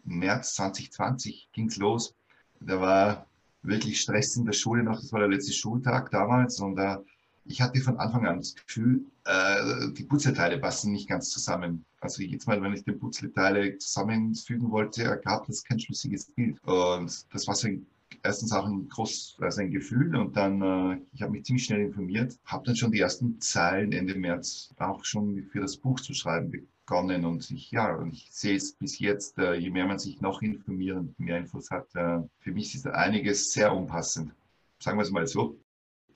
März 0.05 0.55
2020 0.55 1.49
ging 1.53 1.67
es 1.69 1.77
los. 1.77 2.15
Da 2.61 2.81
war 2.81 3.27
wirklich 3.63 4.01
Stress 4.01 4.37
in 4.37 4.45
der 4.45 4.53
Schule 4.53 4.83
noch. 4.83 5.01
Das 5.01 5.13
war 5.13 5.21
der 5.21 5.29
letzte 5.29 5.53
Schultag 5.53 6.11
damals. 6.11 6.61
Und 6.61 6.79
äh, 6.79 6.99
ich 7.47 7.61
hatte 7.61 7.81
von 7.81 7.99
Anfang 7.99 8.27
an 8.27 8.39
das 8.39 8.55
Gefühl, 8.55 9.05
äh, 9.25 9.91
die 9.93 10.05
Puzzleteile 10.05 10.59
passen 10.59 10.93
nicht 10.93 11.09
ganz 11.09 11.31
zusammen. 11.31 11.85
Also 12.01 12.23
jedes 12.23 12.47
Mal, 12.47 12.61
wenn 12.63 12.75
ich 12.75 12.85
die 12.85 12.93
Puzzleteile 12.93 13.79
zusammenfügen 13.79 14.71
wollte, 14.71 15.05
ergab 15.05 15.47
das 15.47 15.65
kein 15.65 15.81
schlüssiges 15.81 16.27
Bild. 16.27 16.63
Und 16.65 17.27
das 17.33 17.47
war 17.47 17.55
so 17.55 17.69
ein, 17.69 17.87
erstens 18.23 18.53
auch 18.53 18.67
ein 18.67 18.89
groß, 18.89 19.39
also 19.41 19.61
ein 19.61 19.71
Gefühl 19.71 20.15
und 20.17 20.37
dann, 20.37 20.63
äh, 20.63 20.99
ich 21.13 21.23
habe 21.23 21.33
mich 21.33 21.45
ziemlich 21.45 21.65
schnell 21.65 21.81
informiert, 21.81 22.39
habe 22.45 22.67
dann 22.67 22.77
schon 22.77 22.93
die 22.93 23.01
ersten 23.01 23.41
Zeilen 23.41 23.93
Ende 23.93 24.15
März 24.15 24.75
auch 24.79 25.05
schon 25.05 25.45
für 25.51 25.61
das 25.61 25.77
Buch 25.77 26.01
zu 26.01 26.15
schreiben 26.15 26.51
begonnen 26.87 27.25
und 27.25 27.51
ich, 27.51 27.71
ja, 27.71 27.95
und 27.95 28.13
ich 28.13 28.29
sehe 28.31 28.57
es 28.57 28.75
bis 28.75 28.99
jetzt, 28.99 29.39
äh, 29.39 29.55
je 29.55 29.71
mehr 29.71 29.87
man 29.87 29.99
sich 29.99 30.21
noch 30.21 30.43
informiert 30.43 30.97
und 30.99 31.19
mehr 31.19 31.39
Infos 31.39 31.71
hat, 31.71 31.87
äh, 31.95 32.21
für 32.39 32.53
mich 32.53 32.75
ist 32.75 32.87
einiges 32.87 33.53
sehr 33.53 33.75
unpassend. 33.75 34.33
Sagen 34.79 34.99
wir 34.99 35.03
es 35.03 35.11
mal 35.11 35.27
so. 35.27 35.59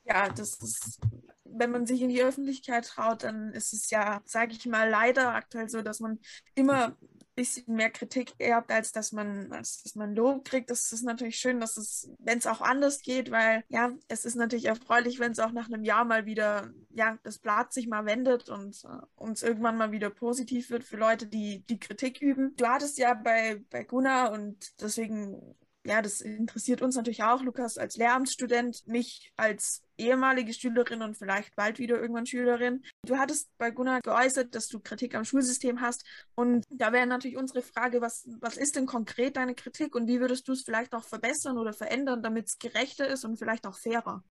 Ja, 0.04 0.28
das 0.28 0.54
ist, 0.54 1.00
wenn 1.44 1.70
man 1.70 1.86
sich 1.86 2.02
in 2.02 2.10
die 2.10 2.22
Öffentlichkeit 2.22 2.86
traut, 2.86 3.24
dann 3.24 3.52
ist 3.52 3.72
es 3.72 3.90
ja, 3.90 4.20
sage 4.24 4.52
ich 4.52 4.66
mal, 4.66 4.88
leider 4.88 5.34
aktuell 5.34 5.68
so, 5.68 5.82
dass 5.82 6.00
man 6.00 6.18
immer 6.54 6.96
bisschen 7.38 7.76
mehr 7.76 7.90
Kritik 7.90 8.34
erbt, 8.38 8.72
als 8.72 8.90
dass 8.90 9.12
man, 9.12 9.52
als 9.52 9.84
dass 9.84 9.94
man 9.94 10.12
Lob 10.16 10.44
kriegt. 10.44 10.70
Das 10.70 10.90
ist 10.92 11.04
natürlich 11.04 11.36
schön, 11.36 11.60
dass 11.60 11.76
es, 11.76 12.10
wenn 12.18 12.38
es 12.38 12.48
auch 12.48 12.60
anders 12.60 13.00
geht, 13.00 13.30
weil 13.30 13.62
ja, 13.68 13.92
es 14.08 14.24
ist 14.24 14.34
natürlich 14.34 14.64
erfreulich, 14.64 15.20
wenn 15.20 15.30
es 15.30 15.38
auch 15.38 15.52
nach 15.52 15.68
einem 15.68 15.84
Jahr 15.84 16.04
mal 16.04 16.26
wieder, 16.26 16.72
ja, 16.90 17.16
das 17.22 17.38
Blatt 17.38 17.72
sich 17.72 17.86
mal 17.86 18.06
wendet 18.06 18.48
und 18.48 18.82
äh, 18.84 19.06
uns 19.14 19.44
irgendwann 19.44 19.76
mal 19.76 19.92
wieder 19.92 20.10
positiv 20.10 20.70
wird 20.70 20.82
für 20.82 20.96
Leute, 20.96 21.28
die 21.28 21.64
die 21.66 21.78
Kritik 21.78 22.20
üben. 22.20 22.56
Du 22.56 22.66
hattest 22.66 22.98
ja 22.98 23.14
bei, 23.14 23.62
bei 23.70 23.84
Gunnar 23.84 24.32
und 24.32 24.80
deswegen 24.82 25.54
ja, 25.88 26.02
das 26.02 26.20
interessiert 26.20 26.82
uns 26.82 26.96
natürlich 26.96 27.22
auch, 27.22 27.42
Lukas, 27.42 27.78
als 27.78 27.96
Lehramtsstudent, 27.96 28.86
mich 28.86 29.32
als 29.38 29.82
ehemalige 29.96 30.52
Schülerin 30.52 31.00
und 31.00 31.16
vielleicht 31.16 31.56
bald 31.56 31.78
wieder 31.78 31.98
irgendwann 31.98 32.26
Schülerin. 32.26 32.84
Du 33.06 33.16
hattest 33.16 33.48
bei 33.56 33.70
Gunnar 33.70 34.02
geäußert, 34.02 34.54
dass 34.54 34.68
du 34.68 34.80
Kritik 34.80 35.14
am 35.14 35.24
Schulsystem 35.24 35.80
hast. 35.80 36.04
Und 36.34 36.66
da 36.68 36.92
wäre 36.92 37.06
natürlich 37.06 37.38
unsere 37.38 37.62
Frage, 37.62 38.02
was, 38.02 38.28
was 38.38 38.58
ist 38.58 38.76
denn 38.76 38.84
konkret 38.84 39.38
deine 39.38 39.54
Kritik 39.54 39.94
und 39.94 40.06
wie 40.08 40.20
würdest 40.20 40.46
du 40.46 40.52
es 40.52 40.62
vielleicht 40.62 40.94
auch 40.94 41.04
verbessern 41.04 41.56
oder 41.56 41.72
verändern, 41.72 42.22
damit 42.22 42.48
es 42.48 42.58
gerechter 42.58 43.08
ist 43.08 43.24
und 43.24 43.38
vielleicht 43.38 43.66
auch 43.66 43.76
fairer? 43.78 44.22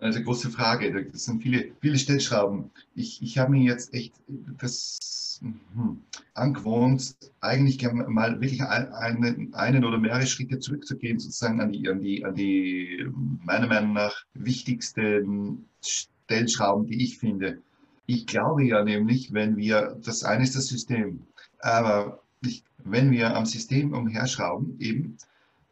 Also 0.00 0.22
große 0.22 0.50
Frage. 0.50 1.08
Das 1.12 1.24
sind 1.24 1.42
viele, 1.42 1.72
viele 1.80 1.98
Stellschrauben. 1.98 2.70
Ich, 2.94 3.22
ich 3.22 3.38
habe 3.38 3.52
mir 3.52 3.62
jetzt 3.62 3.92
echt 3.92 4.14
das 4.58 5.40
hm, 5.42 6.02
angewohnt, 6.34 7.16
eigentlich 7.40 7.82
mal 7.92 8.40
wirklich 8.40 8.62
einen, 8.62 9.54
einen 9.54 9.84
oder 9.84 9.98
mehrere 9.98 10.26
Schritte 10.26 10.58
zurückzugehen, 10.58 11.18
sozusagen 11.18 11.60
an 11.60 11.72
die, 11.72 11.88
an 11.88 12.00
die, 12.00 12.24
an 12.24 12.34
die 12.34 13.06
meiner 13.44 13.66
Meinung 13.66 13.92
nach 13.92 14.24
wichtigsten 14.34 15.66
Stellschrauben, 15.82 16.86
die 16.86 17.04
ich 17.04 17.18
finde. 17.18 17.58
Ich 18.06 18.26
glaube 18.26 18.64
ja 18.64 18.82
nämlich, 18.82 19.32
wenn 19.32 19.56
wir, 19.56 19.98
das 20.02 20.24
eine 20.24 20.44
ist 20.44 20.56
das 20.56 20.66
System, 20.66 21.22
aber 21.60 22.22
ich, 22.42 22.64
wenn 22.84 23.10
wir 23.10 23.36
am 23.36 23.46
System 23.46 23.92
umherschrauben, 23.92 24.80
eben, 24.80 25.16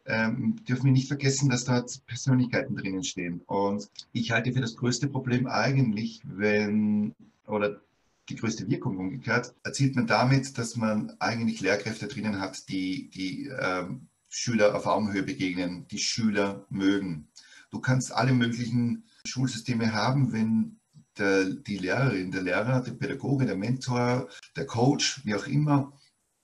ähm, 0.09 0.55
dürfen 0.67 0.85
wir 0.85 0.91
nicht 0.91 1.07
vergessen, 1.07 1.49
dass 1.49 1.65
dort 1.65 2.05
Persönlichkeiten 2.07 2.75
drinnen 2.75 3.03
stehen. 3.03 3.41
Und 3.45 3.89
ich 4.11 4.31
halte 4.31 4.51
für 4.51 4.61
das 4.61 4.75
größte 4.75 5.07
Problem 5.07 5.47
eigentlich, 5.47 6.21
wenn, 6.25 7.13
oder 7.47 7.79
die 8.27 8.35
größte 8.35 8.69
Wirkung 8.69 8.97
umgekehrt, 8.97 9.53
erzielt 9.63 9.95
man 9.95 10.07
damit, 10.07 10.57
dass 10.57 10.75
man 10.75 11.13
eigentlich 11.19 11.61
Lehrkräfte 11.61 12.07
drinnen 12.07 12.39
hat, 12.41 12.69
die, 12.69 13.09
die 13.09 13.47
ähm, 13.47 14.07
Schüler 14.29 14.75
auf 14.75 14.85
Augenhöhe 14.85 15.23
begegnen, 15.23 15.87
die 15.89 15.97
Schüler 15.97 16.65
mögen. 16.69 17.27
Du 17.71 17.79
kannst 17.79 18.11
alle 18.11 18.33
möglichen 18.33 19.03
Schulsysteme 19.25 19.93
haben, 19.93 20.33
wenn 20.33 20.79
der, 21.17 21.45
die 21.45 21.77
Lehrerin, 21.77 22.31
der 22.31 22.41
Lehrer, 22.41 22.81
der 22.81 22.93
Pädagoge, 22.93 23.45
der 23.45 23.57
Mentor, 23.57 24.27
der 24.55 24.65
Coach, 24.65 25.23
wie 25.25 25.35
auch 25.35 25.47
immer, 25.47 25.93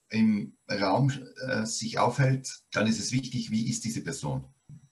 im 0.09 0.57
Raum 0.69 1.11
äh, 1.47 1.65
sich 1.65 1.99
aufhält, 1.99 2.63
dann 2.71 2.87
ist 2.87 2.99
es 2.99 3.11
wichtig, 3.11 3.51
wie 3.51 3.69
ist 3.69 3.83
diese 3.83 4.01
Person. 4.01 4.45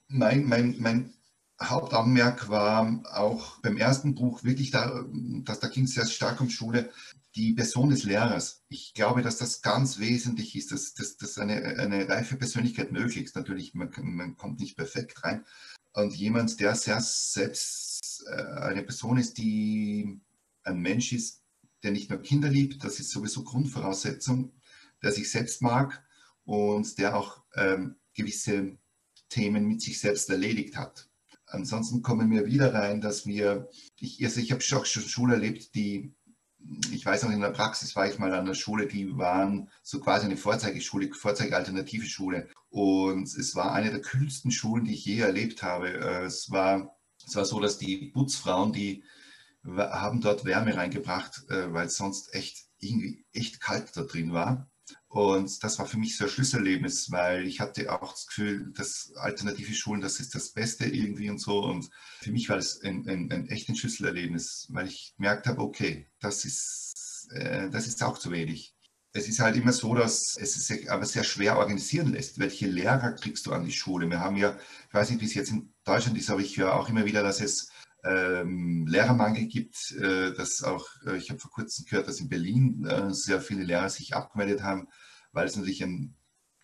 Mein, 0.07 0.45
mein, 0.45 0.75
mein 0.79 1.13
Hauptaugenmerk 1.61 2.49
war 2.49 3.03
auch 3.11 3.59
beim 3.61 3.77
ersten 3.77 4.15
Buch 4.15 4.43
wirklich, 4.43 4.71
da, 4.71 5.05
dass, 5.43 5.59
da 5.59 5.67
ging 5.67 5.85
es 5.85 5.93
sehr 5.93 6.05
stark 6.05 6.41
um 6.41 6.49
Schule, 6.49 6.91
die 7.35 7.53
Person 7.53 7.89
des 7.89 8.03
Lehrers. 8.03 8.63
Ich 8.69 8.93
glaube, 8.93 9.21
dass 9.21 9.37
das 9.37 9.61
ganz 9.61 9.99
wesentlich 9.99 10.55
ist, 10.55 10.71
dass, 10.71 10.93
dass, 10.93 11.17
dass 11.17 11.37
eine, 11.37 11.79
eine 11.79 12.07
reife 12.07 12.35
Persönlichkeit 12.35 12.91
möglich 12.91 13.25
ist. 13.25 13.35
Natürlich, 13.35 13.73
man, 13.73 13.91
man 14.01 14.37
kommt 14.37 14.59
nicht 14.59 14.77
perfekt 14.77 15.23
rein. 15.23 15.43
Und 15.93 16.15
jemand, 16.15 16.59
der 16.59 16.75
sehr 16.75 17.01
selbst 17.01 18.23
äh, 18.27 18.61
eine 18.61 18.83
Person 18.83 19.17
ist, 19.17 19.37
die 19.37 20.19
ein 20.63 20.79
Mensch 20.79 21.13
ist, 21.13 21.41
der 21.83 21.91
nicht 21.91 22.09
nur 22.09 22.21
Kinder 22.21 22.49
liebt, 22.49 22.83
das 22.83 22.99
ist 22.99 23.09
sowieso 23.09 23.43
Grundvoraussetzung, 23.43 24.53
der 25.03 25.11
sich 25.11 25.29
selbst 25.29 25.61
mag 25.61 26.03
und 26.45 26.97
der 26.97 27.15
auch 27.17 27.43
ähm, 27.55 27.95
gewisse 28.15 28.77
Themen 29.29 29.65
mit 29.65 29.81
sich 29.81 29.99
selbst 29.99 30.29
erledigt 30.29 30.77
hat. 30.77 31.09
Ansonsten 31.45 32.01
kommen 32.01 32.31
wir 32.31 32.45
wieder 32.45 32.73
rein, 32.73 33.01
dass 33.01 33.25
wir, 33.27 33.69
ich, 33.99 34.23
also 34.23 34.39
ich 34.39 34.51
habe 34.51 34.61
schon 34.61 34.85
Schule 34.85 35.35
erlebt, 35.35 35.75
die, 35.75 36.15
ich 36.91 37.05
weiß 37.05 37.23
noch, 37.23 37.31
in 37.31 37.41
der 37.41 37.51
Praxis 37.51 37.95
war 37.95 38.07
ich 38.07 38.17
mal 38.17 38.33
an 38.33 38.45
der 38.45 38.53
Schule, 38.53 38.87
die 38.87 39.17
waren 39.17 39.69
so 39.83 39.99
quasi 39.99 40.25
eine 40.25 40.37
Vorzeigeschule, 40.37 41.13
Vorzeigealternative 41.13 42.05
Schule. 42.05 42.49
Und 42.69 43.25
es 43.25 43.55
war 43.55 43.73
eine 43.73 43.91
der 43.91 44.01
kühlsten 44.01 44.49
Schulen, 44.51 44.85
die 44.85 44.93
ich 44.93 45.05
je 45.05 45.19
erlebt 45.19 45.61
habe. 45.61 45.89
Äh, 45.89 46.25
es 46.25 46.49
war, 46.49 46.97
es 47.25 47.35
war 47.35 47.45
so, 47.45 47.59
dass 47.59 47.77
die 47.77 48.11
Putzfrauen, 48.13 48.73
die 48.73 49.03
haben 49.65 50.21
dort 50.21 50.45
Wärme 50.45 50.75
reingebracht, 50.75 51.43
äh, 51.49 51.71
weil 51.71 51.87
es 51.87 51.95
sonst 51.95 52.33
echt 52.33 52.65
irgendwie 52.79 53.25
echt 53.31 53.61
kalt 53.61 53.95
da 53.95 54.03
drin 54.03 54.33
war. 54.33 54.69
Und 55.07 55.63
das 55.63 55.77
war 55.77 55.85
für 55.85 55.97
mich 55.97 56.17
so 56.17 56.23
ein 56.23 56.29
Schlüsselerlebnis, 56.29 57.11
weil 57.11 57.45
ich 57.45 57.59
hatte 57.59 57.91
auch 57.91 58.11
das 58.11 58.25
Gefühl, 58.27 58.73
dass 58.75 59.13
alternative 59.15 59.73
Schulen, 59.73 60.01
das 60.01 60.19
ist 60.19 60.33
das 60.33 60.49
Beste 60.49 60.85
irgendwie 60.85 61.29
und 61.29 61.39
so. 61.39 61.63
Und 61.63 61.89
für 62.21 62.31
mich 62.31 62.49
war 62.49 62.55
das 62.55 62.81
ein, 62.81 63.07
ein, 63.07 63.31
ein 63.31 63.47
echtes 63.49 63.77
Schlüsselerlebnis, 63.77 64.67
weil 64.69 64.87
ich 64.87 65.13
gemerkt 65.15 65.45
habe, 65.47 65.61
okay, 65.61 66.07
das 66.19 66.45
ist, 66.45 67.27
äh, 67.31 67.69
das 67.69 67.87
ist 67.87 68.01
auch 68.03 68.17
zu 68.17 68.31
wenig. 68.31 68.75
Es 69.15 69.27
ist 69.27 69.39
halt 69.39 69.55
immer 69.55 69.73
so, 69.73 69.93
dass 69.93 70.35
es 70.37 70.65
sich 70.65 70.89
aber 70.89 71.05
sehr 71.05 71.23
schwer 71.23 71.57
organisieren 71.57 72.13
lässt. 72.13 72.39
Welche 72.39 72.65
Lehrer 72.65 73.11
kriegst 73.11 73.45
du 73.45 73.51
an 73.51 73.63
die 73.63 73.71
Schule? 73.71 74.09
Wir 74.09 74.19
haben 74.19 74.37
ja, 74.37 74.57
ich 74.87 74.93
weiß 74.93 75.11
nicht, 75.11 75.21
wie 75.21 75.25
es 75.25 75.35
jetzt 75.35 75.51
in 75.51 75.71
Deutschland 75.83 76.17
ist, 76.17 76.31
aber 76.31 76.41
ich 76.41 76.57
höre 76.57 76.73
auch 76.73 76.89
immer 76.89 77.05
wieder, 77.05 77.21
dass 77.21 77.39
es 77.39 77.69
ähm, 78.03 78.85
Lehrermangel 78.87 79.45
gibt, 79.45 79.91
äh, 79.91 80.33
dass 80.33 80.63
auch, 80.63 80.87
äh, 81.05 81.17
ich 81.17 81.29
habe 81.29 81.39
vor 81.39 81.51
kurzem 81.51 81.85
gehört, 81.85 82.07
dass 82.07 82.19
in 82.19 82.29
Berlin 82.29 82.85
äh, 82.85 83.13
sehr 83.13 83.41
viele 83.41 83.63
Lehrer 83.63 83.89
sich 83.89 84.15
abgemeldet 84.15 84.61
haben, 84.61 84.87
weil 85.31 85.47
es 85.47 85.55
natürlich 85.55 85.83
ein, 85.83 86.15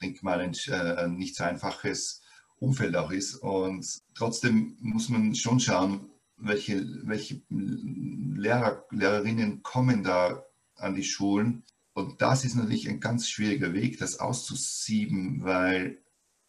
denke 0.01 0.23
mal, 0.23 0.39
ein, 0.39 0.53
äh, 0.67 0.95
ein 1.03 1.15
nicht 1.15 1.35
so 1.35 1.43
einfaches 1.43 2.21
Umfeld 2.57 2.95
auch 2.95 3.11
ist. 3.11 3.35
Und 3.35 3.85
trotzdem 4.15 4.77
muss 4.81 5.09
man 5.09 5.33
schon 5.35 5.59
schauen, 5.59 6.09
welche, 6.37 6.85
welche 7.03 7.41
Lehrer, 7.49 8.85
Lehrerinnen 8.91 9.63
kommen 9.63 10.03
da 10.03 10.43
an 10.75 10.95
die 10.95 11.03
Schulen. 11.03 11.63
Und 11.93 12.21
das 12.21 12.45
ist 12.45 12.55
natürlich 12.55 12.87
ein 12.87 12.99
ganz 12.99 13.29
schwieriger 13.29 13.73
Weg, 13.73 13.97
das 13.97 14.19
auszusieben, 14.19 15.43
weil 15.43 15.99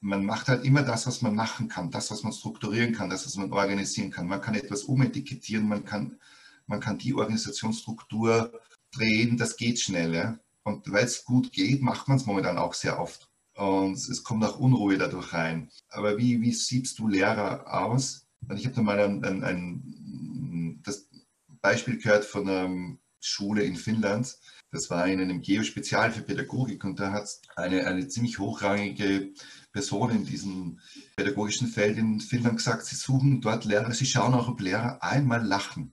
man 0.00 0.24
macht 0.24 0.48
halt 0.48 0.64
immer 0.64 0.82
das, 0.82 1.06
was 1.06 1.22
man 1.22 1.34
machen 1.34 1.68
kann, 1.68 1.90
das, 1.90 2.10
was 2.10 2.22
man 2.22 2.32
strukturieren 2.32 2.92
kann, 2.92 3.10
das, 3.10 3.26
was 3.26 3.36
man 3.36 3.52
organisieren 3.52 4.10
kann. 4.10 4.26
Man 4.26 4.40
kann 4.40 4.54
etwas 4.54 4.84
umetikettieren, 4.84 5.68
man 5.68 5.84
kann, 5.84 6.18
man 6.66 6.80
kann 6.80 6.98
die 6.98 7.14
Organisationsstruktur 7.14 8.52
drehen, 8.92 9.36
das 9.36 9.56
geht 9.56 9.78
schnell. 9.78 10.14
Ja? 10.14 10.38
Und 10.62 10.90
weil 10.90 11.04
es 11.04 11.24
gut 11.24 11.52
geht, 11.52 11.82
macht 11.82 12.08
man 12.08 12.16
es 12.16 12.26
momentan 12.26 12.58
auch 12.58 12.74
sehr 12.74 12.98
oft. 12.98 13.28
Und 13.54 13.96
es 13.96 14.24
kommt 14.24 14.44
auch 14.44 14.58
Unruhe 14.58 14.96
dadurch 14.96 15.34
rein. 15.34 15.70
Aber 15.90 16.16
wie, 16.16 16.40
wie 16.40 16.52
siehst 16.52 16.98
du 16.98 17.08
Lehrer 17.08 17.66
aus? 17.82 18.26
Und 18.48 18.58
ich 18.58 18.64
habe 18.64 18.74
da 18.74 18.82
mal 18.82 18.98
ein, 18.98 19.22
ein, 19.22 19.44
ein, 19.44 20.80
das 20.82 21.08
Beispiel 21.60 21.98
gehört 21.98 22.24
von 22.24 22.48
einer 22.48 22.96
Schule 23.20 23.64
in 23.64 23.76
Finnland. 23.76 24.38
Das 24.72 24.88
war 24.88 25.06
in 25.08 25.20
einem 25.20 25.42
Geo-Spezial 25.42 26.12
für 26.12 26.22
Pädagogik 26.22 26.84
und 26.84 27.00
da 27.00 27.10
hat 27.10 27.24
es 27.24 27.42
eine, 27.56 27.86
eine 27.86 28.06
ziemlich 28.06 28.38
hochrangige 28.38 29.32
Person 29.72 30.10
in 30.10 30.24
diesem 30.24 30.78
pädagogischen 31.16 31.66
Feld 31.66 31.98
in 31.98 32.20
Finnland 32.20 32.58
gesagt, 32.58 32.84
sie 32.84 32.94
suchen 32.94 33.40
dort 33.40 33.64
Lehrer, 33.64 33.92
sie 33.92 34.06
schauen 34.06 34.34
auch, 34.34 34.48
ob 34.48 34.60
Lehrer 34.60 35.02
einmal 35.02 35.44
lachen. 35.44 35.92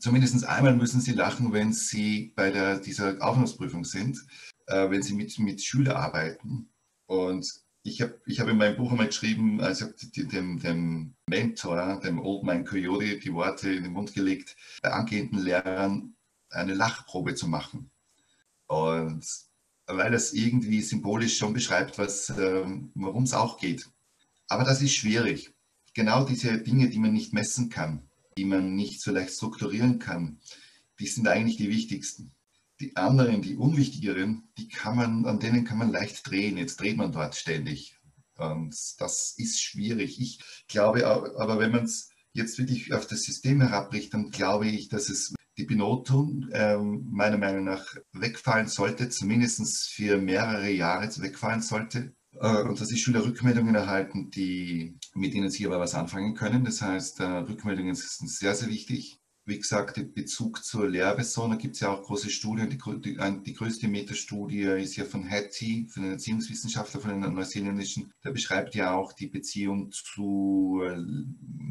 Zumindest 0.00 0.44
einmal 0.44 0.74
müssen 0.74 1.00
sie 1.00 1.12
lachen, 1.12 1.52
wenn 1.52 1.72
sie 1.72 2.32
bei 2.34 2.50
der, 2.50 2.80
dieser 2.80 3.20
Aufnahmeprüfung 3.20 3.84
sind, 3.84 4.24
äh, 4.66 4.90
wenn 4.90 5.02
sie 5.02 5.14
mit, 5.14 5.38
mit 5.38 5.62
Schülern 5.62 5.96
arbeiten. 5.96 6.70
Und 7.06 7.48
ich 7.84 8.02
habe 8.02 8.20
ich 8.26 8.40
hab 8.40 8.48
in 8.48 8.58
meinem 8.58 8.76
Buch 8.76 8.90
einmal 8.90 9.06
geschrieben, 9.06 9.60
also 9.60 9.86
dem, 10.16 10.58
dem 10.58 11.14
Mentor, 11.28 12.00
dem 12.00 12.20
Old 12.20 12.44
Man 12.44 12.64
Coyote, 12.64 13.18
die 13.18 13.32
Worte 13.32 13.72
in 13.72 13.84
den 13.84 13.92
Mund 13.92 14.12
gelegt, 14.12 14.56
bei 14.82 14.90
angehenden 14.90 15.38
Lehrern 15.38 16.14
eine 16.50 16.74
Lachprobe 16.74 17.34
zu 17.34 17.48
machen. 17.48 17.90
Und 18.68 19.26
weil 19.86 20.14
es 20.14 20.32
irgendwie 20.32 20.82
symbolisch 20.82 21.38
schon 21.38 21.54
beschreibt, 21.54 21.98
was, 21.98 22.30
ähm, 22.30 22.92
worum 22.94 23.24
es 23.24 23.34
auch 23.34 23.58
geht. 23.58 23.88
Aber 24.46 24.64
das 24.64 24.82
ist 24.82 24.94
schwierig. 24.94 25.52
Genau 25.94 26.24
diese 26.24 26.58
Dinge, 26.58 26.88
die 26.90 26.98
man 26.98 27.12
nicht 27.12 27.32
messen 27.32 27.70
kann, 27.70 28.08
die 28.36 28.44
man 28.44 28.76
nicht 28.76 29.00
so 29.00 29.10
leicht 29.10 29.32
strukturieren 29.32 29.98
kann, 29.98 30.40
die 31.00 31.06
sind 31.06 31.26
eigentlich 31.26 31.56
die 31.56 31.70
wichtigsten. 31.70 32.32
Die 32.80 32.96
anderen, 32.96 33.42
die 33.42 33.56
unwichtigeren, 33.56 34.48
die 34.56 34.68
kann 34.68 34.96
man, 34.96 35.26
an 35.26 35.40
denen 35.40 35.64
kann 35.64 35.78
man 35.78 35.90
leicht 35.90 36.30
drehen. 36.30 36.56
Jetzt 36.56 36.80
dreht 36.80 36.96
man 36.96 37.10
dort 37.10 37.34
ständig. 37.34 37.98
Und 38.36 38.76
das 38.98 39.34
ist 39.36 39.60
schwierig. 39.60 40.20
Ich 40.20 40.40
glaube 40.68 41.06
aber, 41.06 41.58
wenn 41.58 41.72
man 41.72 41.84
es 41.84 42.10
jetzt 42.32 42.58
wirklich 42.58 42.94
auf 42.94 43.06
das 43.06 43.22
System 43.22 43.60
herabbricht, 43.60 44.14
dann 44.14 44.30
glaube 44.30 44.68
ich, 44.68 44.88
dass 44.88 45.08
es 45.08 45.34
die 45.58 45.64
Benotung 45.64 46.48
äh, 46.52 46.76
meiner 46.78 47.36
Meinung 47.36 47.64
nach 47.64 47.84
wegfallen 48.12 48.68
sollte, 48.68 49.08
zumindest 49.08 49.90
für 49.90 50.16
mehrere 50.16 50.70
Jahre 50.70 51.08
wegfallen 51.20 51.60
sollte. 51.60 52.14
Äh, 52.40 52.62
und 52.62 52.80
dass 52.80 52.88
die 52.88 52.96
Schüler 52.96 53.24
Rückmeldungen 53.24 53.74
erhalten, 53.74 54.30
die, 54.30 54.96
mit 55.14 55.34
denen 55.34 55.50
sie 55.50 55.66
aber 55.66 55.80
was 55.80 55.94
anfangen 55.94 56.34
können. 56.34 56.64
Das 56.64 56.80
heißt, 56.80 57.20
äh, 57.20 57.24
Rückmeldungen 57.24 57.94
sind 57.94 58.30
sehr, 58.30 58.54
sehr 58.54 58.68
wichtig. 58.68 59.20
Wie 59.48 59.58
gesagt, 59.58 59.96
der 59.96 60.02
Bezug 60.02 60.62
zur 60.62 60.86
Lehrperson, 60.90 61.48
da 61.48 61.56
gibt 61.56 61.74
es 61.74 61.80
ja 61.80 61.88
auch 61.88 62.02
große 62.02 62.28
Studien. 62.28 62.68
Die, 62.68 62.76
die, 63.00 63.18
die 63.46 63.54
größte 63.54 63.88
Metastudie 63.88 64.60
ist 64.60 64.96
ja 64.96 65.06
von 65.06 65.24
Hattie, 65.24 65.88
von 65.88 66.02
einem 66.02 66.12
Erziehungswissenschaftler, 66.12 67.00
von 67.00 67.12
einem 67.12 67.32
neuseeländischen. 67.32 68.12
Der 68.22 68.32
beschreibt 68.32 68.74
ja 68.74 68.92
auch 68.92 69.14
die 69.14 69.26
Beziehung 69.26 69.90
zu 69.90 70.82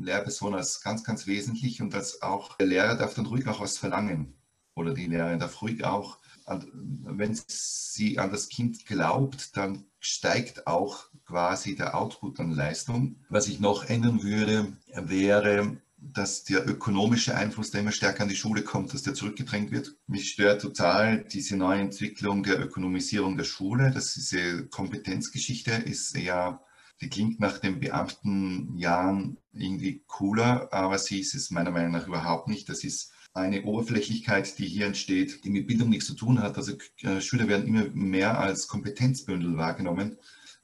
Lehrperson 0.02 0.56
als 0.56 0.82
ganz, 0.82 1.04
ganz 1.04 1.28
wesentlich 1.28 1.80
und 1.80 1.94
dass 1.94 2.24
auch 2.24 2.58
der 2.58 2.66
Lehrer 2.66 2.96
darf 2.96 3.14
dann 3.14 3.28
ruhig 3.28 3.46
auch 3.46 3.62
was 3.62 3.78
verlangen. 3.78 4.34
Oder 4.74 4.96
die 4.96 5.06
Lehrerin 5.06 5.38
darf 5.38 5.62
ruhig 5.62 5.84
auch, 5.84 6.18
wenn 6.48 7.40
sie 7.48 8.18
an 8.18 8.32
das 8.32 8.50
Kind 8.50 8.88
glaubt, 8.88 9.56
dann 9.56 9.86
steigt 10.00 10.66
auch 10.66 11.12
quasi 11.26 11.76
der 11.76 11.96
Output 11.96 12.40
an 12.40 12.54
Leistung. 12.54 13.18
Was 13.30 13.48
ich 13.48 13.60
noch 13.60 13.86
ändern 13.86 14.24
würde, 14.24 14.74
wäre, 14.96 15.78
dass 16.00 16.44
der 16.44 16.68
ökonomische 16.68 17.36
Einfluss, 17.36 17.72
der 17.72 17.82
immer 17.82 17.92
stärker 17.92 18.24
an 18.24 18.30
die 18.30 18.36
Schule 18.36 18.64
kommt, 18.64 18.94
dass 18.94 19.02
der 19.02 19.16
zurückgedrängt 19.16 19.72
wird. 19.72 19.96
Mich 20.08 20.30
stört 20.30 20.62
total 20.62 21.24
diese 21.24 21.58
neue 21.58 21.82
Entwicklung 21.82 22.44
der 22.44 22.60
Ökonomisierung 22.60 23.36
der 23.36 23.46
Schule. 23.46 23.92
Das 23.92 24.14
diese 24.14 24.68
Kompetenzgeschichte, 24.68 25.72
ist 25.72 26.16
ja, 26.16 26.62
die 27.02 27.10
klingt 27.10 27.40
nach 27.40 27.58
den 27.58 27.80
Beamtenjahren 27.80 29.38
irgendwie 29.54 30.04
cooler, 30.08 30.72
aber 30.72 31.00
sie 31.00 31.20
ist 31.20 31.34
es 31.34 31.50
meiner 31.50 31.72
Meinung 31.72 31.92
nach 31.94 32.08
überhaupt 32.08 32.48
nicht. 32.48 32.70
Das 32.70 32.84
ist 32.84 33.12
eine 33.34 33.64
Oberflächlichkeit, 33.64 34.58
die 34.60 34.68
hier 34.68 34.86
entsteht, 34.86 35.44
die 35.44 35.50
mit 35.50 35.68
Bildung 35.68 35.90
nichts 35.90 36.08
zu 36.08 36.16
tun 36.16 36.42
hat. 36.42 36.58
Also 36.58 36.74
äh, 37.02 37.22
Schüler 37.22 37.48
werden 37.48 37.68
immer 37.68 37.86
mehr 37.94 38.40
als 38.40 38.68
Kompetenzbündel 38.68 39.58
wahrgenommen. 39.58 40.18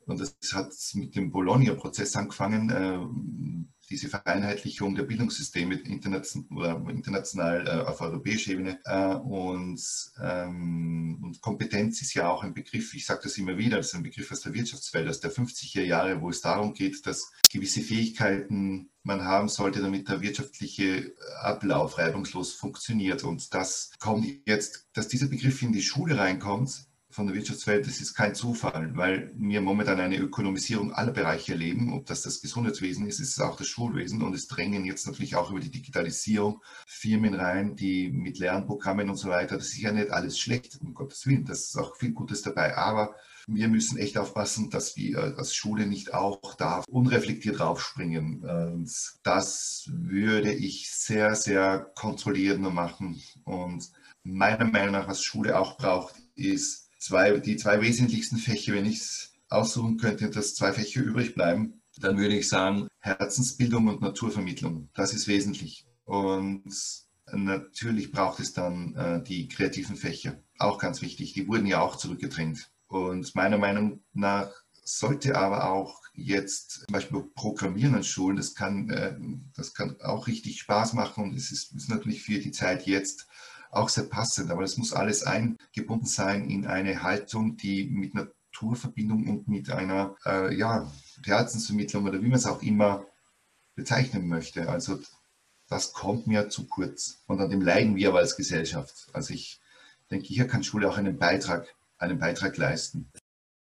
Und 0.05 0.19
das 0.19 0.35
hat 0.53 0.73
mit 0.95 1.15
dem 1.15 1.31
Bologna-Prozess 1.31 2.15
angefangen. 2.15 2.69
Äh, 2.69 3.72
diese 3.89 4.09
Vereinheitlichung 4.09 4.95
der 4.95 5.03
Bildungssysteme 5.03 5.75
international, 5.75 7.67
äh, 7.67 7.89
auf 7.89 8.01
europäischer 8.01 8.51
Ebene. 8.51 8.79
Äh, 8.85 9.15
und, 9.15 9.81
ähm, 10.21 11.19
und, 11.23 11.41
Kompetenz 11.41 12.01
ist 12.01 12.13
ja 12.13 12.29
auch 12.29 12.43
ein 12.43 12.53
Begriff, 12.53 12.93
ich 12.93 13.05
sage 13.05 13.21
das 13.23 13.37
immer 13.37 13.57
wieder, 13.57 13.77
das 13.77 13.87
ist 13.87 13.95
ein 13.95 14.03
Begriff 14.03 14.31
aus 14.31 14.41
der 14.41 14.53
Wirtschaftswelt, 14.53 15.09
aus 15.09 15.19
der 15.19 15.31
50er 15.31 15.83
Jahre, 15.83 16.21
wo 16.21 16.29
es 16.29 16.41
darum 16.41 16.73
geht, 16.73 17.05
dass 17.05 17.31
gewisse 17.51 17.81
Fähigkeiten 17.81 18.89
man 19.03 19.23
haben 19.25 19.49
sollte, 19.49 19.81
damit 19.81 20.07
der 20.07 20.21
wirtschaftliche 20.21 21.13
Ablauf 21.41 21.97
reibungslos 21.97 22.53
funktioniert. 22.53 23.23
Und 23.23 23.53
das 23.53 23.91
kommt 23.99 24.25
jetzt, 24.45 24.87
dass 24.93 25.09
dieser 25.09 25.27
Begriff 25.27 25.61
in 25.61 25.73
die 25.73 25.81
Schule 25.81 26.17
reinkommt, 26.17 26.87
von 27.13 27.27
der 27.27 27.35
Wirtschaftswelt, 27.35 27.85
das 27.85 28.01
ist 28.01 28.15
kein 28.15 28.33
Zufall, 28.33 28.95
weil 28.95 29.31
wir 29.37 29.61
momentan 29.61 29.99
eine 29.99 30.17
Ökonomisierung 30.17 30.91
aller 30.93 31.11
Bereiche 31.11 31.53
erleben. 31.53 31.93
Ob 31.93 32.07
das 32.07 32.23
das 32.23 32.41
Gesundheitswesen 32.41 33.07
ist, 33.07 33.19
ist 33.19 33.33
es 33.33 33.39
auch 33.39 33.55
das 33.55 33.67
Schulwesen. 33.67 34.23
Und 34.23 34.33
es 34.33 34.47
drängen 34.47 34.83
jetzt 34.83 35.05
natürlich 35.05 35.35
auch 35.35 35.51
über 35.51 35.59
die 35.59 35.71
Digitalisierung 35.71 36.61
Firmen 36.87 37.35
rein, 37.35 37.75
die 37.75 38.09
mit 38.09 38.39
Lernprogrammen 38.39 39.09
und 39.09 39.17
so 39.17 39.29
weiter. 39.29 39.57
Das 39.57 39.67
ist 39.67 39.77
ja 39.77 39.91
nicht 39.91 40.09
alles 40.09 40.39
schlecht, 40.39 40.79
um 40.81 40.93
Gottes 40.93 41.25
Willen. 41.27 41.45
Das 41.45 41.59
ist 41.59 41.77
auch 41.77 41.95
viel 41.97 42.11
Gutes 42.11 42.41
dabei. 42.41 42.75
Aber 42.77 43.15
wir 43.47 43.67
müssen 43.67 43.97
echt 43.97 44.17
aufpassen, 44.17 44.69
dass 44.69 44.97
wir 44.97 45.37
als 45.37 45.53
Schule 45.53 45.85
nicht 45.85 46.13
auch 46.13 46.55
da 46.55 46.83
unreflektiert 46.89 47.59
draufspringen. 47.59 48.87
Das 49.21 49.85
würde 49.87 50.51
ich 50.51 50.89
sehr, 50.91 51.35
sehr 51.35 51.91
kontrollierender 51.95 52.71
machen. 52.71 53.21
Und 53.43 53.91
meiner 54.23 54.65
Meinung 54.65 54.93
nach, 54.93 55.07
was 55.07 55.21
Schule 55.21 55.59
auch 55.59 55.77
braucht, 55.77 56.15
ist 56.35 56.82
zwei, 57.03 57.37
die 57.39 57.57
zwei 57.57 57.81
wesentlichsten 57.81 58.37
Fächer, 58.37 58.73
wenn 58.73 58.85
ich 58.85 58.99
es 58.99 59.33
aussuchen 59.49 59.97
könnte, 59.97 60.29
dass 60.29 60.55
zwei 60.55 60.71
Fächer 60.71 61.01
übrig 61.01 61.35
bleiben, 61.35 61.81
dann 61.97 62.17
würde 62.17 62.35
ich 62.35 62.47
sagen 62.47 62.87
Herzensbildung 62.99 63.87
und 63.87 64.01
Naturvermittlung. 64.01 64.89
Das 64.93 65.13
ist 65.13 65.27
wesentlich. 65.27 65.85
Und 66.05 66.63
natürlich 67.31 68.11
braucht 68.11 68.39
es 68.39 68.53
dann 68.53 68.95
äh, 68.95 69.21
die 69.21 69.47
kreativen 69.47 69.95
Fächer. 69.95 70.41
Auch 70.57 70.79
ganz 70.79 71.01
wichtig. 71.01 71.33
Die 71.33 71.47
wurden 71.47 71.67
ja 71.67 71.81
auch 71.81 71.97
zurückgedrängt. 71.97 72.71
Und 72.87 73.35
meiner 73.35 73.57
Meinung 73.57 74.01
nach 74.13 74.51
sollte 74.85 75.35
aber 75.37 75.69
auch 75.69 76.01
jetzt 76.13 76.85
zum 76.85 76.93
Beispiel 76.93 77.23
Programmieren 77.35 77.95
an 77.95 78.03
Schulen, 78.03 78.37
das 78.37 78.55
kann, 78.55 78.89
äh, 78.89 79.15
das 79.55 79.73
kann 79.73 79.99
auch 80.01 80.27
richtig 80.27 80.59
Spaß 80.59 80.93
machen 80.93 81.23
und 81.23 81.35
es 81.35 81.51
ist, 81.51 81.73
ist 81.73 81.89
natürlich 81.89 82.21
für 82.23 82.39
die 82.39 82.51
Zeit 82.51 82.85
jetzt 82.85 83.27
auch 83.73 83.89
sehr 83.89 84.05
passend. 84.05 84.51
Aber 84.51 84.61
das 84.61 84.77
muss 84.77 84.93
alles 84.93 85.23
eingebunden 85.23 86.05
sein 86.05 86.49
in 86.49 86.67
eine 86.67 87.03
Haltung, 87.03 87.57
die 87.57 87.85
mit 87.85 88.13
Naturverbindung 88.13 89.27
und 89.27 89.47
mit 89.47 89.69
einer 89.69 90.15
äh, 90.25 90.55
ja, 90.55 90.91
Herzensvermittlung 91.25 92.05
oder 92.05 92.21
wie 92.21 92.27
man 92.27 92.37
es 92.37 92.45
auch 92.45 92.61
immer 92.61 93.05
bezeichnen 93.75 94.27
möchte. 94.27 94.69
Also 94.69 94.99
das 95.67 95.93
kommt 95.93 96.27
mir 96.27 96.49
zu 96.49 96.67
kurz 96.67 97.23
und 97.27 97.39
an 97.39 97.49
dem 97.49 97.61
leiden 97.61 97.95
wir 97.95 98.09
aber 98.09 98.19
als 98.19 98.35
Gesellschaft. 98.35 99.07
Also 99.13 99.33
ich 99.33 99.59
denke, 100.11 100.27
hier 100.27 100.47
kann 100.47 100.63
Schule 100.63 100.89
auch 100.89 100.97
einen 100.97 101.17
Beitrag, 101.17 101.73
einen 101.97 102.19
Beitrag 102.19 102.57
leisten. 102.57 103.11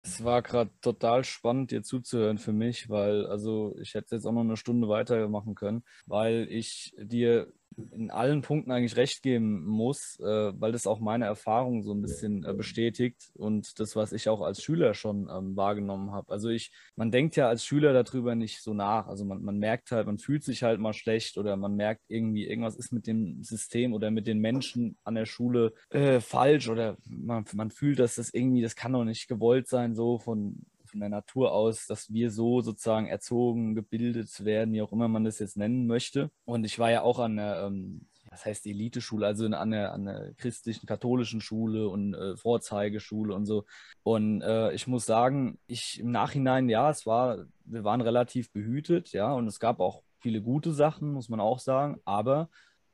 Es 0.01 0.23
war 0.23 0.43
gerade 0.43 0.69
total 0.81 1.23
spannend, 1.23 1.71
dir 1.71 1.81
zuzuhören 1.81 2.37
für 2.37 2.53
mich, 2.53 2.89
weil 2.89 3.25
also 3.25 3.75
ich 3.79 3.95
hätte 3.95 4.15
jetzt 4.15 4.27
auch 4.27 4.33
noch 4.33 4.41
eine 4.41 4.57
Stunde 4.57 4.87
weitermachen 4.87 5.55
können, 5.55 5.83
weil 6.05 6.47
ich 6.49 6.93
dir 6.99 7.51
in 7.91 8.11
allen 8.11 8.41
Punkten 8.41 8.71
eigentlich 8.71 8.95
recht 8.95 9.21
geben 9.21 9.65
muss, 9.65 10.19
äh, 10.19 10.51
weil 10.59 10.71
das 10.71 10.87
auch 10.87 10.99
meine 10.99 11.25
Erfahrung 11.25 11.83
so 11.83 11.93
ein 11.93 12.01
bisschen 12.01 12.43
äh, 12.45 12.53
bestätigt 12.53 13.31
und 13.33 13.79
das, 13.79 13.95
was 13.95 14.13
ich 14.13 14.29
auch 14.29 14.41
als 14.41 14.61
Schüler 14.61 14.93
schon 14.93 15.29
ähm, 15.29 15.55
wahrgenommen 15.55 16.11
habe. 16.11 16.31
Also 16.31 16.49
ich, 16.49 16.71
man 16.95 17.11
denkt 17.11 17.35
ja 17.35 17.47
als 17.47 17.65
Schüler 17.65 17.93
darüber 17.93 18.35
nicht 18.35 18.61
so 18.61 18.73
nach. 18.73 19.07
Also 19.07 19.25
man, 19.25 19.41
man 19.41 19.57
merkt 19.57 19.91
halt, 19.91 20.07
man 20.07 20.19
fühlt 20.19 20.43
sich 20.43 20.63
halt 20.63 20.79
mal 20.79 20.93
schlecht 20.93 21.37
oder 21.37 21.55
man 21.57 21.75
merkt 21.75 22.03
irgendwie, 22.07 22.47
irgendwas 22.47 22.75
ist 22.75 22.91
mit 22.91 23.07
dem 23.07 23.43
System 23.43 23.93
oder 23.93 24.11
mit 24.11 24.27
den 24.27 24.39
Menschen 24.39 24.97
an 25.03 25.15
der 25.15 25.25
Schule 25.25 25.73
äh, 25.89 26.19
falsch 26.19 26.69
oder 26.69 26.97
man, 27.05 27.45
man 27.53 27.71
fühlt, 27.71 27.99
dass 27.99 28.15
das 28.15 28.33
irgendwie, 28.33 28.61
das 28.61 28.75
kann 28.75 28.93
doch 28.93 29.03
nicht 29.03 29.27
gewollt 29.27 29.67
sein, 29.67 29.95
so 29.95 30.19
von 30.19 30.65
von 30.95 31.01
der 31.01 31.09
Natur 31.09 31.51
aus, 31.51 31.87
dass 31.87 32.13
wir 32.13 32.31
so 32.31 32.61
sozusagen 32.61 33.07
erzogen, 33.07 33.75
gebildet 33.75 34.45
werden, 34.45 34.73
wie 34.73 34.81
auch 34.81 34.93
immer 34.93 35.09
man 35.09 35.25
das 35.25 35.39
jetzt 35.39 35.57
nennen 35.57 35.87
möchte. 35.87 36.31
Und 36.45 36.63
ich 36.63 36.79
war 36.79 36.89
ja 36.89 37.01
auch 37.01 37.19
an 37.19 37.35
der, 37.35 37.65
ähm, 37.65 38.07
was 38.29 38.45
heißt 38.45 38.65
Eliteschule, 38.65 39.25
also 39.25 39.45
an 39.45 39.71
der, 39.71 39.91
an 39.91 40.05
der 40.05 40.33
christlichen, 40.37 40.85
katholischen 40.85 41.41
Schule 41.41 41.89
und 41.89 42.13
äh, 42.13 42.37
Vorzeigeschule 42.37 43.35
und 43.35 43.45
so. 43.45 43.65
Und 44.03 44.41
äh, 44.41 44.71
ich 44.71 44.87
muss 44.87 45.05
sagen, 45.05 45.59
ich 45.67 45.99
im 45.99 46.11
Nachhinein, 46.11 46.69
ja, 46.69 46.89
es 46.89 47.05
war, 47.05 47.45
wir 47.65 47.83
waren 47.83 47.99
relativ 47.99 48.53
behütet, 48.53 49.11
ja, 49.11 49.33
und 49.33 49.47
es 49.47 49.59
gab 49.59 49.81
auch 49.81 50.01
viele 50.19 50.41
gute 50.41 50.71
Sachen, 50.71 51.11
muss 51.11 51.27
man 51.27 51.41
auch 51.41 51.59
sagen, 51.59 51.99
aber 52.05 52.47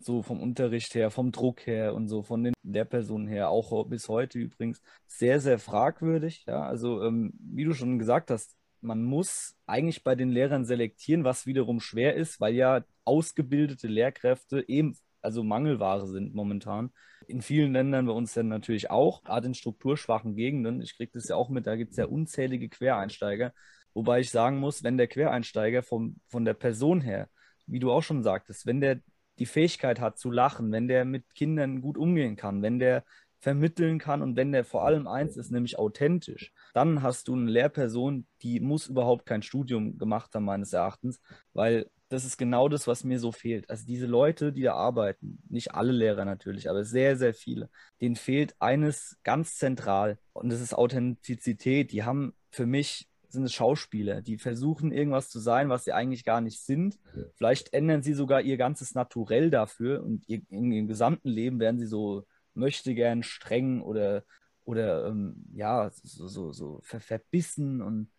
so 0.03 0.21
vom 0.23 0.41
Unterricht 0.41 0.95
her, 0.95 1.11
vom 1.11 1.31
Druck 1.31 1.65
her 1.65 1.93
und 1.93 2.07
so 2.07 2.23
von 2.23 2.43
den 2.43 2.53
Lehrpersonen 2.63 3.27
her, 3.27 3.49
auch 3.49 3.85
bis 3.87 4.07
heute 4.09 4.39
übrigens, 4.39 4.81
sehr, 5.07 5.39
sehr 5.39 5.59
fragwürdig. 5.59 6.45
Ja, 6.47 6.63
also 6.63 7.03
ähm, 7.03 7.33
wie 7.39 7.63
du 7.63 7.73
schon 7.73 7.99
gesagt 7.99 8.31
hast, 8.31 8.55
man 8.81 9.03
muss 9.03 9.55
eigentlich 9.67 10.03
bei 10.03 10.15
den 10.15 10.29
Lehrern 10.29 10.65
selektieren, 10.65 11.23
was 11.23 11.45
wiederum 11.45 11.79
schwer 11.79 12.15
ist, 12.15 12.41
weil 12.41 12.55
ja 12.55 12.83
ausgebildete 13.05 13.87
Lehrkräfte 13.87 14.67
eben 14.67 14.95
also 15.21 15.43
Mangelware 15.43 16.07
sind 16.07 16.33
momentan. 16.33 16.91
In 17.27 17.41
vielen 17.41 17.73
Ländern 17.73 18.07
bei 18.07 18.11
uns 18.11 18.33
dann 18.33 18.47
natürlich 18.47 18.89
auch, 18.89 19.23
gerade 19.23 19.47
in 19.47 19.53
strukturschwachen 19.53 20.35
Gegenden. 20.35 20.81
Ich 20.81 20.97
kriege 20.97 21.11
das 21.13 21.27
ja 21.27 21.35
auch 21.35 21.49
mit, 21.49 21.67
da 21.67 21.75
gibt 21.75 21.91
es 21.91 21.97
ja 21.97 22.05
unzählige 22.05 22.69
Quereinsteiger. 22.69 23.53
Wobei 23.93 24.21
ich 24.21 24.31
sagen 24.31 24.57
muss, 24.57 24.83
wenn 24.83 24.97
der 24.97 25.07
Quereinsteiger 25.07 25.83
vom, 25.83 26.15
von 26.27 26.45
der 26.45 26.53
Person 26.53 27.01
her, 27.01 27.29
wie 27.67 27.79
du 27.79 27.91
auch 27.91 28.03
schon 28.03 28.23
sagtest, 28.23 28.65
wenn 28.65 28.81
der 28.81 28.99
die 29.41 29.47
Fähigkeit 29.47 29.99
hat 29.99 30.19
zu 30.19 30.29
lachen, 30.29 30.71
wenn 30.71 30.87
der 30.87 31.03
mit 31.03 31.33
Kindern 31.33 31.81
gut 31.81 31.97
umgehen 31.97 32.35
kann, 32.35 32.61
wenn 32.61 32.77
der 32.77 33.03
vermitteln 33.39 33.97
kann 33.97 34.21
und 34.21 34.35
wenn 34.35 34.51
der 34.51 34.63
vor 34.63 34.85
allem 34.85 35.07
eins 35.07 35.35
ist, 35.35 35.49
nämlich 35.49 35.79
authentisch, 35.79 36.53
dann 36.75 37.01
hast 37.01 37.27
du 37.27 37.33
eine 37.33 37.49
Lehrperson, 37.49 38.27
die 38.43 38.59
muss 38.59 38.85
überhaupt 38.85 39.25
kein 39.25 39.41
Studium 39.41 39.97
gemacht 39.97 40.35
haben, 40.35 40.45
meines 40.45 40.73
Erachtens, 40.73 41.19
weil 41.53 41.89
das 42.09 42.23
ist 42.23 42.37
genau 42.37 42.69
das, 42.69 42.85
was 42.85 43.03
mir 43.03 43.19
so 43.19 43.31
fehlt. 43.31 43.67
Also 43.67 43.83
diese 43.87 44.05
Leute, 44.05 44.53
die 44.53 44.61
da 44.61 44.75
arbeiten, 44.75 45.41
nicht 45.49 45.73
alle 45.73 45.91
Lehrer 45.91 46.23
natürlich, 46.23 46.69
aber 46.69 46.83
sehr, 46.83 47.17
sehr 47.17 47.33
viele, 47.33 47.71
denen 47.99 48.17
fehlt 48.17 48.53
eines 48.59 49.17
ganz 49.23 49.55
zentral 49.55 50.19
und 50.33 50.51
das 50.51 50.61
ist 50.61 50.75
Authentizität. 50.75 51.91
Die 51.93 52.03
haben 52.03 52.35
für 52.51 52.67
mich 52.67 53.07
sind 53.31 53.43
es 53.43 53.53
Schauspieler, 53.53 54.21
die 54.21 54.37
versuchen 54.37 54.91
irgendwas 54.91 55.29
zu 55.29 55.39
sein, 55.39 55.69
was 55.69 55.83
sie 55.83 55.93
eigentlich 55.93 56.23
gar 56.23 56.41
nicht 56.41 56.61
sind. 56.61 56.99
Vielleicht 57.35 57.73
ändern 57.73 58.03
sie 58.03 58.13
sogar 58.13 58.41
ihr 58.41 58.57
ganzes 58.57 58.95
Naturell 58.95 59.49
dafür 59.49 60.03
und 60.03 60.27
ihr, 60.27 60.41
in 60.49 60.71
ihrem 60.71 60.87
gesamten 60.87 61.29
Leben 61.29 61.59
werden 61.59 61.79
sie 61.79 61.87
so 61.87 62.25
möchte 62.53 62.93
gern 62.93 63.23
streng 63.23 63.81
oder 63.81 64.23
oder 64.63 65.07
ähm, 65.07 65.45
ja 65.53 65.89
so, 66.03 66.27
so, 66.27 66.51
so 66.53 66.79
ver 66.83 66.99
verbissen 66.99 67.81
und 67.81 68.09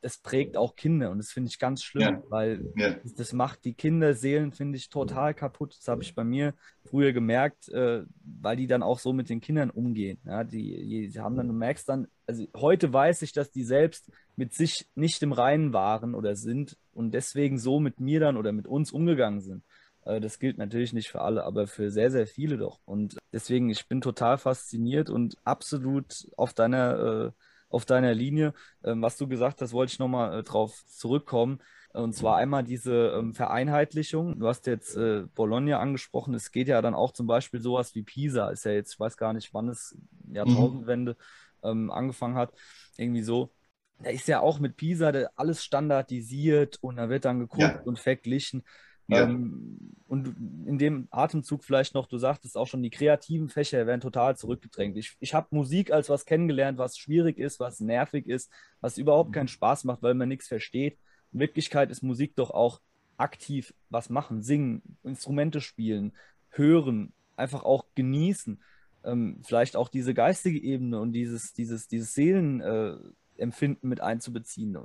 das 0.00 0.18
prägt 0.18 0.56
auch 0.56 0.76
Kinder 0.76 1.10
und 1.10 1.18
das 1.18 1.30
finde 1.30 1.48
ich 1.48 1.58
ganz 1.58 1.82
schlimm, 1.82 2.02
Ja. 2.02 2.22
weil 2.28 2.72
Ja. 2.76 2.94
das, 3.02 3.14
das 3.14 3.32
macht 3.32 3.64
die 3.64 3.74
Kinderseelen, 3.74 4.52
finde 4.52 4.78
ich, 4.78 4.88
total 4.90 5.34
kaputt. 5.34 5.74
Das 5.78 5.88
habe 5.88 6.02
ich 6.02 6.14
bei 6.14 6.24
mir 6.24 6.54
früher 6.84 7.12
gemerkt, 7.12 7.68
äh, 7.70 8.04
weil 8.24 8.56
die 8.56 8.66
dann 8.66 8.82
auch 8.82 8.98
so 8.98 9.12
mit 9.12 9.28
den 9.28 9.40
Kindern 9.40 9.70
umgehen. 9.70 10.18
Ja, 10.24 10.44
die, 10.44 11.08
die 11.12 11.20
haben 11.20 11.36
dann, 11.36 11.48
du 11.48 11.52
merkst 11.54 11.88
dann, 11.88 12.06
also 12.26 12.46
heute 12.56 12.92
weiß 12.92 13.22
ich, 13.22 13.32
dass 13.32 13.50
die 13.50 13.64
selbst 13.64 14.10
mit 14.36 14.54
sich 14.54 14.88
nicht 14.94 15.22
im 15.22 15.32
Reinen 15.32 15.72
waren 15.72 16.14
oder 16.14 16.36
sind 16.36 16.76
und 16.92 17.12
deswegen 17.12 17.58
so 17.58 17.80
mit 17.80 17.98
mir 18.00 18.20
dann 18.20 18.36
oder 18.36 18.52
mit 18.52 18.66
uns 18.68 18.92
umgegangen 18.92 19.40
sind. 19.40 19.64
Äh, 20.04 20.20
Das 20.20 20.38
gilt 20.38 20.58
natürlich 20.58 20.92
nicht 20.92 21.08
für 21.08 21.22
alle, 21.22 21.42
aber 21.44 21.66
für 21.66 21.90
sehr, 21.90 22.10
sehr 22.12 22.26
viele 22.28 22.56
doch. 22.56 22.78
Und 22.84 23.18
deswegen, 23.32 23.68
ich 23.68 23.88
bin 23.88 24.00
total 24.00 24.38
fasziniert 24.38 25.10
und 25.10 25.36
absolut 25.44 26.28
auf 26.36 26.54
deiner, 26.54 26.98
äh, 27.26 27.30
auf 27.68 27.84
deiner 27.84 28.14
Linie. 28.14 28.54
Ähm, 28.84 29.02
was 29.02 29.16
du 29.16 29.28
gesagt 29.28 29.60
hast, 29.62 29.72
wollte 29.72 29.92
ich 29.92 29.98
nochmal 29.98 30.40
äh, 30.40 30.42
drauf 30.42 30.84
zurückkommen. 30.86 31.60
Und 31.94 32.12
zwar 32.14 32.36
einmal 32.36 32.64
diese 32.64 33.14
ähm, 33.18 33.34
Vereinheitlichung. 33.34 34.38
Du 34.38 34.46
hast 34.46 34.66
jetzt 34.66 34.96
äh, 34.96 35.24
Bologna 35.34 35.78
angesprochen. 35.80 36.34
Es 36.34 36.52
geht 36.52 36.68
ja 36.68 36.80
dann 36.82 36.94
auch 36.94 37.12
zum 37.12 37.26
Beispiel 37.26 37.60
sowas 37.60 37.94
wie 37.94 38.02
Pisa. 38.02 38.50
Ist 38.50 38.64
ja 38.64 38.72
jetzt, 38.72 38.92
ich 38.94 39.00
weiß 39.00 39.16
gar 39.16 39.32
nicht, 39.32 39.52
wann 39.54 39.68
es 39.68 39.96
Jahrtausendwende 40.30 41.16
ähm, 41.62 41.90
angefangen 41.90 42.36
hat. 42.36 42.52
Irgendwie 42.96 43.22
so. 43.22 43.52
Da 44.00 44.10
ist 44.10 44.28
ja 44.28 44.40
auch 44.40 44.60
mit 44.60 44.76
Pisa 44.76 45.10
alles 45.34 45.64
standardisiert 45.64 46.78
und 46.82 46.96
da 46.96 47.08
wird 47.08 47.24
dann 47.24 47.40
geguckt 47.40 47.62
Ja. 47.62 47.80
und 47.84 47.98
verglichen. 47.98 48.64
Ja. 49.08 49.24
Ähm, 49.24 49.94
und 50.06 50.26
in 50.66 50.78
dem 50.78 51.06
Atemzug 51.10 51.64
vielleicht 51.64 51.94
noch, 51.94 52.06
du 52.06 52.16
sagtest 52.16 52.56
auch 52.56 52.66
schon, 52.66 52.82
die 52.82 52.90
kreativen 52.90 53.50
Fächer 53.50 53.86
werden 53.86 54.00
total 54.00 54.36
zurückgedrängt. 54.36 54.96
Ich, 54.96 55.16
ich 55.20 55.34
habe 55.34 55.48
Musik 55.50 55.90
als 55.92 56.08
was 56.08 56.24
kennengelernt, 56.24 56.78
was 56.78 56.96
schwierig 56.96 57.38
ist, 57.38 57.60
was 57.60 57.80
nervig 57.80 58.26
ist, 58.26 58.50
was 58.80 58.96
überhaupt 58.96 59.34
keinen 59.34 59.48
Spaß 59.48 59.84
macht, 59.84 60.02
weil 60.02 60.14
man 60.14 60.28
nichts 60.28 60.48
versteht. 60.48 60.98
In 61.32 61.40
Wirklichkeit 61.40 61.90
ist 61.90 62.02
Musik 62.02 62.36
doch 62.36 62.50
auch 62.50 62.80
aktiv 63.18 63.74
was 63.90 64.08
machen, 64.08 64.42
singen, 64.42 64.82
Instrumente 65.02 65.60
spielen, 65.60 66.12
hören, 66.48 67.12
einfach 67.36 67.64
auch 67.64 67.84
genießen. 67.94 68.62
Ähm, 69.04 69.40
vielleicht 69.44 69.76
auch 69.76 69.88
diese 69.88 70.14
geistige 70.14 70.58
Ebene 70.58 71.00
und 71.00 71.12
dieses, 71.12 71.52
dieses, 71.52 71.86
dieses 71.86 72.14
Seelenempfinden 72.14 73.82
äh, 73.82 73.86
mit 73.86 74.00
einzubeziehen. 74.00 74.78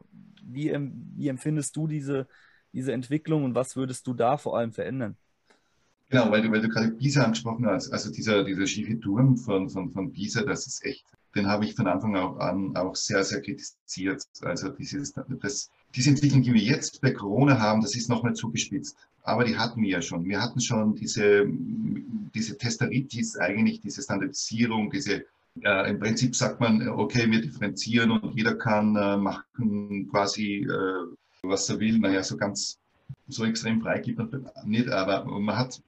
Wie, 0.44 0.76
wie 1.16 1.28
empfindest 1.30 1.78
du 1.78 1.88
diese, 1.88 2.28
diese 2.74 2.92
Entwicklung 2.92 3.44
und 3.44 3.56
was 3.56 3.76
würdest 3.76 4.08
du 4.08 4.14
da 4.14 4.38
vor 4.38 4.58
allem 4.58 4.74
verändern? 4.74 5.16
Genau, 6.10 6.30
weil 6.30 6.42
du, 6.42 6.52
weil 6.52 6.62
du 6.62 6.70
gerade 6.70 6.92
Pisa 6.92 7.24
angesprochen 7.24 7.66
hast. 7.66 7.92
Also 7.92 8.12
dieser, 8.12 8.44
dieser 8.44 8.68
schiefe 8.68 9.00
Turm 9.00 9.38
von, 9.38 9.70
von, 9.70 9.92
von 9.92 10.12
Pisa, 10.12 10.44
das 10.44 10.68
ist 10.68 10.86
echt, 10.86 11.06
den 11.36 11.48
habe 11.48 11.66
ich 11.66 11.76
von 11.76 11.88
Anfang 11.88 12.16
auch 12.16 12.38
an 12.38 12.76
auch 12.76 12.96
sehr, 12.96 13.24
sehr 13.24 13.42
kritisiert. 13.42 14.24
Also 14.42 14.70
dieses, 14.70 15.14
das, 15.42 15.72
diese 15.96 16.10
Entwicklung, 16.10 16.44
die 16.44 16.54
wir 16.54 16.62
jetzt 16.62 17.02
bei 17.02 17.12
Corona 17.12 17.60
haben, 17.60 17.82
das 17.82 17.96
ist 17.96 18.10
nochmal 18.10 18.34
zugespitzt. 18.34 18.96
Aber 19.24 19.44
die 19.44 19.58
hatten 19.58 19.82
wir 19.82 19.90
ja 19.90 20.02
schon. 20.02 20.26
Wir 20.26 20.42
hatten 20.42 20.60
schon 20.60 20.96
diese, 20.96 21.46
diese 22.36 22.58
Testeritis, 22.58 23.38
eigentlich 23.38 23.80
diese 23.80 24.02
Standardisierung, 24.02 24.92
diese, 24.92 25.26
äh, 25.62 25.90
im 25.90 26.00
Prinzip 26.00 26.36
sagt 26.36 26.60
man, 26.60 26.88
okay, 26.90 27.30
wir 27.30 27.42
differenzieren 27.42 28.12
und 28.12 28.36
jeder 28.36 28.56
kann 28.56 28.96
äh, 28.96 29.18
machen 29.18 30.10
quasi, 30.12 30.68
äh, 30.70 31.16
was 31.44 31.70
er 31.70 31.80
will. 31.80 32.00
Naja, 32.00 32.24
so 32.24 32.38
ganz, 32.38 32.80
so 33.28 33.46
extrem 33.46 33.82
frei 33.82 34.00
gibt 34.00 34.18
man 34.18 34.50
nicht, 34.66 34.90
aber 34.90 35.26
man 35.26 35.58
hat 35.58 35.82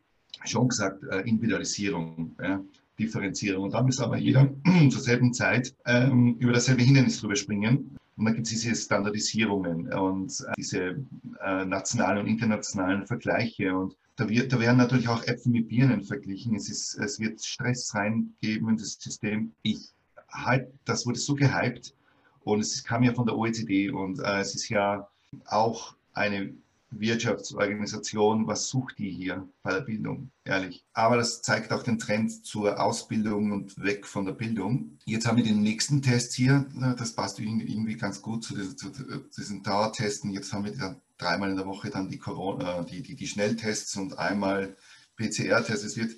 schon 0.43 0.67
gesagt, 0.67 1.03
äh, 1.03 1.21
Individualisierung, 1.21 2.35
ja, 2.41 2.61
Differenzierung. 2.99 3.65
Und 3.65 3.73
dann 3.73 3.85
muss 3.85 3.99
aber 3.99 4.17
jeder 4.17 4.49
zur 4.89 5.01
selben 5.01 5.33
Zeit 5.33 5.73
ähm, 5.85 6.35
über 6.39 6.53
dasselbe 6.53 6.83
Hindernis 6.83 7.19
drüber 7.19 7.35
springen. 7.35 7.97
Und 8.17 8.25
dann 8.25 8.33
gibt 8.35 8.47
es 8.47 8.53
diese 8.53 8.75
Standardisierungen 8.75 9.91
und 9.91 10.31
äh, 10.31 10.53
diese 10.57 10.95
äh, 11.43 11.65
nationalen 11.65 12.19
und 12.19 12.27
internationalen 12.27 13.05
Vergleiche. 13.05 13.75
Und 13.75 13.97
da, 14.15 14.29
wird, 14.29 14.53
da 14.53 14.59
werden 14.59 14.77
natürlich 14.77 15.09
auch 15.09 15.23
Äpfel 15.23 15.51
mit 15.51 15.67
Birnen 15.67 16.03
verglichen. 16.03 16.55
Es, 16.55 16.69
ist, 16.69 16.95
es 16.95 17.19
wird 17.19 17.43
Stress 17.43 17.93
reingeben 17.93 18.69
in 18.69 18.77
das 18.77 18.93
System. 18.93 19.53
Ich 19.63 19.91
halt, 20.29 20.71
das 20.85 21.05
wurde 21.05 21.19
so 21.19 21.35
gehypt 21.35 21.93
und 22.41 22.59
es 22.59 22.83
kam 22.83 23.03
ja 23.03 23.13
von 23.13 23.25
der 23.25 23.37
OECD 23.37 23.89
und 23.89 24.19
äh, 24.19 24.39
es 24.39 24.55
ist 24.55 24.69
ja 24.69 25.07
auch 25.45 25.95
eine 26.13 26.53
Wirtschaftsorganisation, 26.99 28.47
was 28.47 28.69
sucht 28.69 28.99
die 28.99 29.09
hier 29.09 29.47
bei 29.63 29.73
der 29.73 29.81
Bildung, 29.81 30.31
ehrlich. 30.43 30.85
Aber 30.93 31.17
das 31.17 31.41
zeigt 31.41 31.71
auch 31.71 31.83
den 31.83 31.99
Trend 31.99 32.45
zur 32.45 32.79
Ausbildung 32.79 33.51
und 33.51 33.77
weg 33.83 34.05
von 34.05 34.25
der 34.25 34.33
Bildung. 34.33 34.97
Jetzt 35.05 35.27
haben 35.27 35.37
wir 35.37 35.43
den 35.43 35.61
nächsten 35.61 36.01
Test 36.01 36.33
hier, 36.33 36.65
das 36.97 37.13
passt 37.13 37.39
irgendwie 37.39 37.95
ganz 37.95 38.21
gut 38.21 38.43
zu 38.43 38.55
diesen, 38.55 39.63
Dauertesten. 39.63 40.31
Jetzt 40.31 40.53
haben 40.53 40.65
wir 40.65 40.75
dann 40.75 41.01
dreimal 41.17 41.49
in 41.49 41.57
der 41.57 41.65
Woche 41.65 41.89
dann 41.89 42.09
die, 42.09 42.19
Corona, 42.19 42.83
die, 42.83 43.01
die, 43.01 43.15
die 43.15 43.27
Schnelltests 43.27 43.95
und 43.97 44.17
einmal 44.17 44.75
PCR-Tests. 45.17 45.85
Es 45.85 45.97
wird 45.97 46.15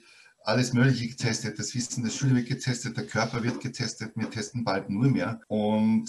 alles 0.48 0.72
Mögliche 0.72 1.10
getestet, 1.10 1.60
das 1.60 1.76
Wissen 1.76 2.04
der 2.06 2.10
Schule 2.10 2.36
wird 2.36 2.48
getestet, 2.48 2.96
der 2.96 3.06
Körper 3.06 3.44
wird 3.44 3.60
getestet, 3.60 4.14
wir 4.16 4.30
testen 4.30 4.64
bald 4.64 4.90
nur 4.90 5.10
mehr. 5.10 5.42
Und 5.50 6.06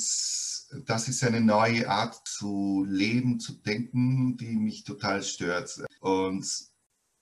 das 0.87 1.09
ist 1.09 1.25
eine 1.25 1.41
neue 1.41 1.91
Art 1.91 2.21
zu 2.25 2.87
leben, 2.89 3.41
zu 3.41 3.55
denken, 3.55 4.37
die 4.37 4.55
mich 4.55 4.85
total 4.85 5.25
stört. 5.25 5.83
Und 6.01 6.47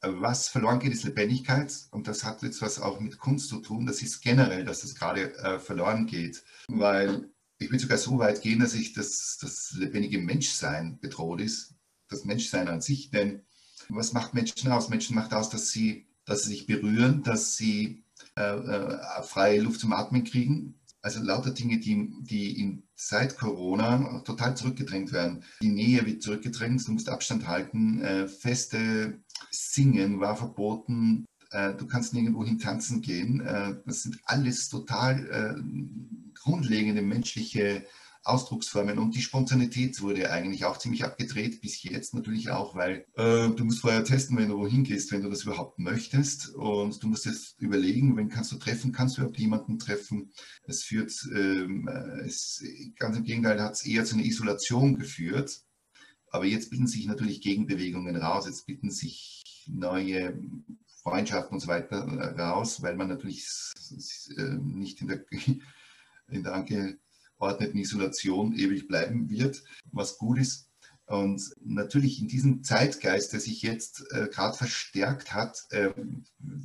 was 0.03 0.49
verloren 0.49 0.79
geht, 0.79 0.93
ist 0.93 1.05
Lebendigkeit. 1.05 1.75
Und 1.91 2.07
das 2.07 2.23
hat 2.23 2.43
jetzt 2.43 2.61
was 2.61 2.79
auch 2.79 3.01
mit 3.01 3.19
Kunst 3.19 3.49
zu 3.49 3.61
tun. 3.61 3.87
Das 3.87 4.03
ist 4.03 4.21
generell, 4.21 4.67
dass 4.67 4.83
das 4.83 4.95
gerade 4.95 5.35
äh, 5.39 5.59
verloren 5.59 6.07
geht. 6.07 6.45
Weil 6.69 7.31
ich 7.57 7.71
will 7.73 7.81
sogar 7.81 7.97
so 7.97 8.19
weit 8.19 8.43
gehen, 8.43 8.61
dass 8.61 8.75
ich 8.75 8.93
das, 8.93 9.39
das 9.41 9.73
lebendige 9.73 10.19
Menschsein 10.19 10.99
bedroht 11.01 11.41
ist. 11.41 11.75
Das 12.09 12.27
Menschsein 12.27 12.69
an 12.69 12.83
sich. 12.83 13.11
Denn 13.11 13.41
was 13.89 14.13
macht 14.13 14.35
Menschen 14.35 14.71
aus? 14.71 14.91
Menschen 14.91 15.17
macht 15.17 15.33
aus, 15.33 15.49
dass 15.49 15.71
sie 15.71 16.07
dass 16.27 16.43
sie 16.43 16.51
sich 16.51 16.67
berühren, 16.67 17.23
dass 17.23 17.57
sie 17.57 18.05
äh, 18.37 18.43
äh, 18.43 19.23
freie 19.23 19.61
Luft 19.61 19.81
zum 19.81 19.93
Atmen 19.93 20.25
kriegen. 20.25 20.75
Also 21.01 21.23
lauter 21.23 21.53
Dinge, 21.53 21.79
die, 21.79 22.13
die 22.21 22.61
in, 22.61 22.83
seit 22.97 23.39
Corona 23.39 24.21
total 24.25 24.57
zurückgedrängt 24.57 25.13
werden. 25.13 25.45
Die 25.63 25.69
Nähe 25.69 26.05
wird 26.05 26.23
zurückgedrängt, 26.23 26.87
du 26.87 26.93
musst 26.93 27.09
Abstand 27.09 27.47
halten, 27.47 28.03
äh, 28.03 28.29
feste 28.29 29.21
Singen 29.51 30.21
war 30.21 30.37
verboten, 30.37 31.27
äh, 31.51 31.75
du 31.75 31.87
kannst 31.87 32.13
nirgendwo 32.13 32.45
hin 32.45 32.59
tanzen 32.59 33.03
gehen. 33.03 33.41
Äh, 33.41 33.77
das 33.87 34.03
sind 34.03 34.19
alles 34.25 34.69
total 34.69 35.27
äh, 35.31 36.35
grundlegende 36.43 37.03
menschliche 37.03 37.87
Ausdrucksformen. 38.27 38.99
Und 38.99 39.15
die 39.15 39.23
Spontanität 39.23 40.01
wurde 40.01 40.31
eigentlich 40.31 40.65
auch 40.65 40.79
ziemlich 40.79 41.05
abgedreht, 41.05 41.61
bis 41.61 41.83
jetzt 41.83 42.15
natürlich 42.15 42.51
auch, 42.51 42.75
weil 42.75 43.07
äh, 43.15 43.49
du 43.49 43.65
musst 43.65 43.81
vorher 43.81 44.05
testen, 44.05 44.37
wenn 44.37 44.49
du 44.49 44.59
wohin 44.59 44.85
gehst, 44.85 45.13
wenn 45.13 45.23
du 45.23 45.31
das 45.31 45.45
überhaupt 45.45 45.79
möchtest. 45.79 46.55
Und 46.55 47.03
du 47.03 47.09
musst 47.09 47.27
jetzt 47.27 47.61
überlegen, 47.61 48.17
wen 48.17 48.29
kannst 48.29 48.53
du 48.53 48.57
treffen, 48.57 48.93
kannst 48.93 49.17
du 49.17 49.23
überhaupt 49.23 49.39
jemanden 49.39 49.79
treffen. 49.79 50.33
Es 50.65 50.83
führt, 50.83 51.13
ähm, 51.35 51.89
es, 52.25 52.63
ganz 52.99 53.17
im 53.17 53.25
Gegenteil, 53.25 53.61
hat 53.61 53.75
es 53.75 53.87
eher 53.87 54.05
zu 54.05 54.15
einer 54.15 54.25
Isolation 54.25 54.99
geführt, 54.99 55.63
aber 56.31 56.45
jetzt 56.45 56.71
bilden 56.71 56.87
sich 56.87 57.07
natürlich 57.07 57.41
Gegenbewegungen 57.41 58.17
raus, 58.17 58.47
jetzt 58.47 58.67
bilden 58.67 58.91
sich 58.91 59.65
neue 59.69 60.39
Freundschaften 61.03 61.55
und 61.55 61.61
so 61.61 61.69
weiter 61.69 62.05
raus, 62.37 62.83
weil 62.83 62.97
man 62.97 63.09
natürlich 63.09 63.47
äh, 64.37 64.57
nicht 64.61 65.01
in 65.01 65.09
der, 65.09 65.25
in 66.29 66.43
der 66.43 66.55
ordneten 67.39 67.79
Isolation 67.79 68.55
ewig 68.55 68.89
bleiben 68.89 69.29
wird, 69.31 69.63
was 69.93 70.19
gut 70.19 70.39
ist. 70.39 70.71
Und 71.07 71.55
natürlich 71.65 72.21
in 72.21 72.29
diesem 72.29 72.65
Zeitgeist, 72.65 73.33
der 73.33 73.41
sich 73.41 73.63
jetzt 73.63 74.05
äh, 74.11 74.29
gerade 74.29 74.57
verstärkt 74.57 75.33
hat, 75.33 75.67
äh, 75.71 75.91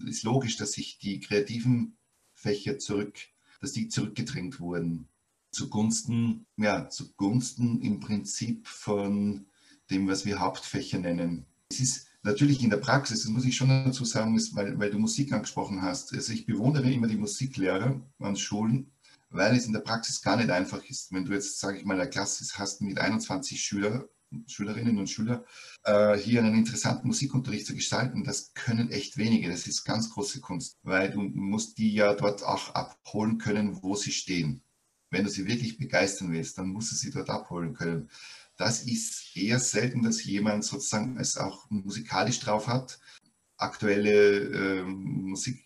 ist 0.08 0.24
logisch, 0.24 0.58
dass 0.58 0.72
sich 0.72 0.98
die 0.98 1.20
kreativen 1.20 1.98
Fächer 2.34 2.80
zurück, 2.80 3.18
dass 3.60 3.72
die 3.72 3.88
zurückgedrängt 3.88 4.60
wurden 4.60 5.08
zugunsten, 5.52 6.46
ja, 6.58 6.90
zugunsten 6.90 7.82
im 7.82 8.00
Prinzip 8.00 8.68
von 8.68 9.46
dem, 9.90 10.08
was 10.08 10.26
wir 10.26 10.40
Hauptfächer 10.40 11.00
nennen. 11.00 11.46
Es 11.70 11.80
ist 11.80 12.08
natürlich 12.24 12.64
in 12.64 12.70
der 12.70 12.78
Praxis, 12.78 13.24
das 13.24 13.32
muss 13.32 13.46
ich 13.46 13.56
schon 13.56 13.70
dazu 13.70 14.06
sagen, 14.06 14.36
ist, 14.36 14.56
weil, 14.56 14.80
weil 14.80 14.92
du 14.92 15.00
Musik 15.00 15.34
angesprochen 15.34 15.82
hast. 15.82 16.14
Also 16.14 16.34
ich 16.34 16.46
bewundere 16.46 16.92
immer 16.92 17.08
die 17.08 17.18
Musiklehrer 17.18 18.02
an 18.20 18.36
Schulen, 18.36 18.92
weil 19.32 19.56
es 19.56 19.66
in 19.66 19.74
der 19.74 19.80
Praxis 19.80 20.22
gar 20.22 20.36
nicht 20.36 20.50
einfach 20.50 20.84
ist. 20.86 21.12
Wenn 21.12 21.26
du 21.26 21.34
jetzt, 21.34 21.60
sage 21.60 21.78
ich 21.78 21.86
mal, 21.86 22.00
eine 22.00 22.10
Klasse 22.10 22.46
hast 22.60 22.82
mit 22.82 23.00
21 23.00 23.62
Schüler, 23.62 24.08
Schülerinnen 24.48 24.98
und 24.98 25.10
Schüler, 25.10 25.46
äh, 25.84 26.18
hier 26.18 26.42
einen 26.42 26.56
interessanten 26.56 27.08
Musikunterricht 27.08 27.66
zu 27.66 27.76
gestalten, 27.76 28.24
das 28.24 28.54
können 28.54 28.92
echt 28.92 29.18
wenige. 29.18 29.50
Das 29.50 29.68
ist 29.68 29.84
ganz 29.84 30.10
große 30.10 30.42
Kunst, 30.42 30.78
weil 30.84 31.12
du 31.12 31.22
musst 31.22 31.78
die 31.78 31.94
ja 31.94 32.14
dort 32.14 32.44
auch 32.44 32.76
abholen 32.76 33.38
können, 33.38 33.82
wo 33.82 33.96
sie 33.96 34.12
stehen. 34.12 34.62
Wenn 35.10 35.24
du 35.24 35.30
sie 35.30 35.48
wirklich 35.48 35.78
begeistern 35.78 36.32
willst, 36.32 36.58
dann 36.58 36.70
musst 36.70 36.92
du 36.92 36.96
sie 36.96 37.12
dort 37.12 37.30
abholen 37.30 37.74
können. 37.74 38.10
Das 38.58 38.84
ist 38.84 39.36
eher 39.36 39.60
selten, 39.60 40.04
dass 40.04 40.24
jemand 40.24 40.64
sozusagen 40.64 41.18
es 41.18 41.38
auch 41.38 41.70
musikalisch 41.70 42.40
drauf 42.40 42.68
hat, 42.68 43.00
aktuelle 43.58 44.80
äh, 44.80 44.84
Musik 44.84 45.64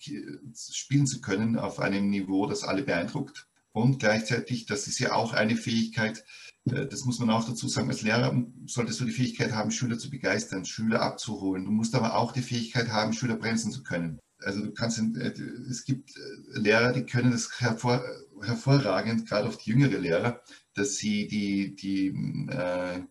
spielen 0.55 1.07
zu 1.07 1.21
können 1.21 1.57
auf 1.57 1.79
einem 1.79 2.09
Niveau, 2.09 2.45
das 2.47 2.63
alle 2.63 2.83
beeindruckt. 2.83 3.47
Und 3.75 3.99
gleichzeitig, 3.99 4.65
das 4.67 4.87
ist 4.87 4.99
ja 4.99 5.11
auch 5.11 5.33
eine 5.33 5.57
Fähigkeit, 5.57 6.23
äh, 6.63 6.87
das 6.87 7.03
muss 7.03 7.19
man 7.19 7.29
auch 7.29 7.45
dazu 7.45 7.67
sagen, 7.67 7.89
als 7.89 8.03
Lehrer 8.03 8.33
solltest 8.65 9.01
du 9.01 9.05
die 9.05 9.11
Fähigkeit 9.11 9.51
haben, 9.51 9.69
Schüler 9.69 9.97
zu 9.97 10.09
begeistern, 10.09 10.63
Schüler 10.63 11.01
abzuholen. 11.01 11.65
Du 11.65 11.71
musst 11.71 11.93
aber 11.93 12.15
auch 12.15 12.31
die 12.31 12.41
Fähigkeit 12.41 12.87
haben, 12.87 13.11
Schüler 13.11 13.35
bremsen 13.35 13.73
zu 13.73 13.83
können. 13.83 14.17
Also 14.39 14.63
du 14.63 14.71
kannst, 14.71 14.99
äh, 14.99 15.33
es 15.69 15.83
gibt 15.83 16.15
äh, 16.15 16.57
Lehrer, 16.57 16.93
die 16.93 17.05
können 17.05 17.31
das 17.31 17.59
hervor, 17.59 18.01
hervorragend, 18.41 19.27
gerade 19.27 19.49
auf 19.49 19.57
die 19.57 19.71
jüngere 19.71 19.99
Lehrer, 19.99 20.41
dass 20.73 20.95
sie 20.95 21.27
die, 21.27 21.75
die, 21.75 22.07
äh, 22.47 23.01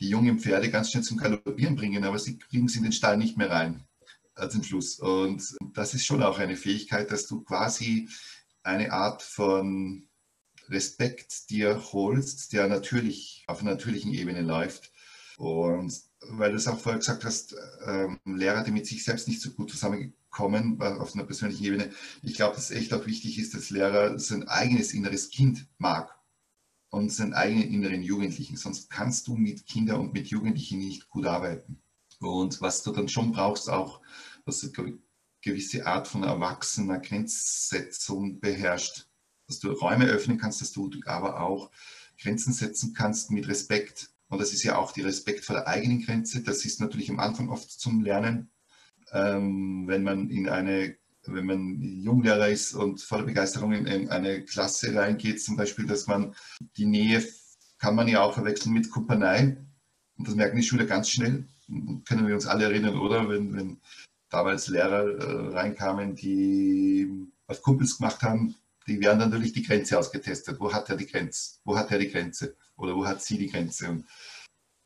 die 0.00 0.08
jungen 0.08 0.40
Pferde 0.40 0.72
ganz 0.72 0.90
schnell 0.90 1.04
zum 1.04 1.18
Galoppieren 1.18 1.76
bringen, 1.76 2.02
aber 2.02 2.18
sie 2.18 2.36
kriegen 2.36 2.66
sie 2.66 2.78
in 2.78 2.84
den 2.84 2.92
Stall 2.92 3.16
nicht 3.16 3.36
mehr 3.36 3.50
rein 3.50 3.84
zum 4.48 4.62
Schluss. 4.62 4.98
Und 4.98 5.42
das 5.74 5.92
ist 5.92 6.06
schon 6.06 6.22
auch 6.22 6.38
eine 6.38 6.56
Fähigkeit, 6.56 7.10
dass 7.10 7.26
du 7.26 7.42
quasi 7.42 8.08
eine 8.62 8.92
Art 8.92 9.22
von 9.22 10.08
Respekt 10.68 11.50
dir 11.50 11.82
holst, 11.92 12.52
der 12.52 12.68
natürlich 12.68 13.44
auf 13.46 13.60
einer 13.60 13.72
natürlichen 13.72 14.12
Ebene 14.12 14.42
läuft. 14.42 14.92
Und 15.36 15.92
weil 16.20 16.50
du 16.50 16.56
es 16.56 16.68
auch 16.68 16.78
vorher 16.78 16.98
gesagt 16.98 17.24
hast, 17.24 17.56
ähm, 17.86 18.20
Lehrer, 18.24 18.62
die 18.62 18.72
mit 18.72 18.86
sich 18.86 19.04
selbst 19.04 19.26
nicht 19.26 19.40
so 19.40 19.50
gut 19.50 19.70
zusammenkommen 19.70 20.80
auf 20.80 21.14
einer 21.14 21.24
persönlichen 21.24 21.64
Ebene. 21.64 21.90
Ich 22.22 22.34
glaube, 22.34 22.54
dass 22.54 22.70
es 22.70 22.76
echt 22.76 22.92
auch 22.92 23.06
wichtig 23.06 23.38
ist, 23.38 23.54
dass 23.54 23.70
Lehrer 23.70 24.18
sein 24.18 24.46
eigenes 24.48 24.92
inneres 24.92 25.30
Kind 25.30 25.66
mag 25.78 26.14
und 26.90 27.10
seinen 27.10 27.34
eigenen 27.34 27.72
inneren 27.72 28.02
Jugendlichen. 28.02 28.56
Sonst 28.56 28.90
kannst 28.90 29.28
du 29.28 29.36
mit 29.36 29.66
Kindern 29.66 30.00
und 30.00 30.12
mit 30.12 30.28
Jugendlichen 30.28 30.78
nicht 30.78 31.08
gut 31.08 31.26
arbeiten. 31.26 31.80
Und 32.20 32.60
was 32.60 32.82
du 32.82 32.92
dann 32.92 33.08
schon 33.08 33.32
brauchst, 33.32 33.70
auch, 33.70 34.00
was 34.44 34.62
eine 34.62 34.72
gewisse 35.42 35.86
Art 35.86 36.08
von 36.08 36.22
erwachsener 36.22 36.98
Grenzsetzung 36.98 38.40
beherrscht 38.40 39.06
dass 39.50 39.58
du 39.58 39.72
Räume 39.72 40.06
öffnen 40.06 40.38
kannst, 40.38 40.60
dass 40.60 40.72
du 40.72 40.90
aber 41.06 41.40
auch 41.40 41.70
Grenzen 42.18 42.52
setzen 42.52 42.94
kannst 42.94 43.30
mit 43.30 43.48
Respekt. 43.48 44.10
Und 44.28 44.40
das 44.40 44.52
ist 44.52 44.62
ja 44.62 44.78
auch 44.78 44.92
die 44.92 45.02
Respekt 45.02 45.44
vor 45.44 45.56
der 45.56 45.66
eigenen 45.66 46.02
Grenze. 46.02 46.42
Das 46.42 46.64
ist 46.64 46.80
natürlich 46.80 47.10
am 47.10 47.18
Anfang 47.18 47.48
oft 47.50 47.68
zum 47.68 48.00
Lernen, 48.00 48.50
ähm, 49.12 49.88
wenn 49.88 50.04
man 50.04 50.30
in 50.30 50.48
eine, 50.48 50.96
wenn 51.24 51.46
man 51.46 52.00
Junglehrer 52.00 52.48
ist 52.48 52.74
und 52.74 53.02
voller 53.02 53.24
Begeisterung 53.24 53.72
in, 53.72 53.86
in 53.86 54.08
eine 54.08 54.44
Klasse 54.44 54.94
reingeht, 54.94 55.42
zum 55.42 55.56
Beispiel, 55.56 55.86
dass 55.86 56.06
man 56.06 56.34
die 56.76 56.86
Nähe 56.86 57.26
kann 57.78 57.96
man 57.96 58.06
ja 58.06 58.22
auch 58.22 58.34
verwechseln 58.34 58.72
mit 58.72 58.90
Kumpanei. 58.90 59.56
Und 60.16 60.28
das 60.28 60.36
merken 60.36 60.58
die 60.58 60.62
Schüler 60.62 60.84
ganz 60.84 61.08
schnell. 61.08 61.48
Können 62.06 62.26
wir 62.28 62.34
uns 62.34 62.46
alle 62.46 62.64
erinnern, 62.64 62.98
oder? 62.98 63.28
Wenn, 63.28 63.52
wenn 63.54 63.80
damals 64.30 64.68
Lehrer 64.68 65.06
äh, 65.06 65.48
reinkamen, 65.54 66.14
die 66.14 67.28
was 67.46 67.62
Kumpels 67.62 67.98
gemacht 67.98 68.22
haben, 68.22 68.54
die 68.86 69.00
werden 69.00 69.18
natürlich 69.18 69.52
die 69.52 69.62
Grenze 69.62 69.98
ausgetestet. 69.98 70.58
Wo 70.58 70.72
hat 70.72 70.88
er 70.88 70.96
die 70.96 71.06
Grenze? 71.06 71.58
Wo 71.64 71.76
hat 71.76 71.90
er 71.90 71.98
die 71.98 72.08
Grenze? 72.08 72.56
Oder 72.76 72.96
wo 72.96 73.06
hat 73.06 73.22
sie 73.22 73.38
die 73.38 73.48
Grenze? 73.48 73.90
Und 73.90 74.06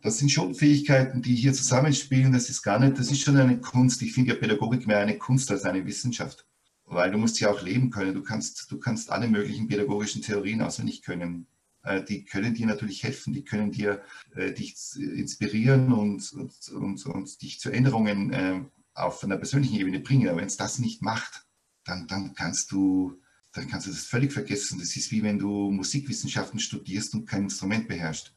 das 0.03 0.19
sind 0.19 0.31
schon 0.31 0.55
Fähigkeiten, 0.55 1.23
die 1.23 1.35
hier 1.35 1.55
zusammenspielen. 1.55 2.33
Das 2.33 2.51
ist 2.51 2.63
gar 2.63 2.79
nicht, 2.79 2.99
das 2.99 3.11
ist 3.11 3.21
schon 3.21 3.37
eine 3.37 3.61
Kunst. 3.61 4.03
Ich 4.03 4.13
finde 4.13 4.35
ja 4.35 4.39
Pädagogik 4.39 4.87
mehr 4.87 4.99
eine 4.99 5.17
Kunst 5.17 5.51
als 5.51 5.65
eine 5.65 5.87
Wissenschaft. 5.87 6.47
Weil 6.87 7.11
du 7.11 7.19
musst 7.19 7.41
ja 7.41 7.51
auch 7.51 7.63
leben 7.63 7.91
können. 7.91 8.15
Du 8.15 8.23
kannst, 8.23 8.71
du 8.71 8.79
kannst 8.79 9.11
alle 9.11 9.29
möglichen 9.29 9.69
pädagogischen 9.69 10.21
Theorien 10.21 10.61
auswendig 10.61 11.03
können. 11.03 11.47
Äh, 11.83 12.03
die 12.03 12.25
können 12.25 12.55
dir 12.55 12.67
natürlich 12.67 13.03
helfen, 13.03 13.33
die 13.33 13.45
können 13.45 13.71
dir 13.71 14.03
äh, 14.35 14.53
dich 14.53 14.75
inspirieren 14.97 15.93
und, 15.93 16.33
und, 16.33 16.69
und, 16.69 17.07
und 17.07 17.43
dich 17.43 17.61
zu 17.61 17.71
Änderungen 17.71 18.33
äh, 18.33 18.61
auf 18.95 19.23
einer 19.25 19.37
persönlichen 19.37 19.77
Ebene 19.77 20.01
bringen. 20.01 20.29
Aber 20.29 20.39
wenn 20.39 20.47
es 20.47 20.57
das 20.57 20.79
nicht 20.79 21.03
macht, 21.03 21.47
dann, 21.85 22.07
dann 22.07 22.35
kannst 22.35 22.73
du 22.73 23.21
dann 23.55 23.69
kannst 23.69 23.87
du 23.87 23.91
das 23.91 24.05
völlig 24.05 24.33
vergessen. 24.33 24.81
Das 24.81 24.97
ist 24.97 25.11
wie 25.13 25.23
wenn 25.23 25.39
du 25.39 25.71
Musikwissenschaften 25.71 26.59
studierst 26.59 27.15
und 27.15 27.27
kein 27.27 27.45
Instrument 27.45 27.87
beherrschst. 27.87 28.35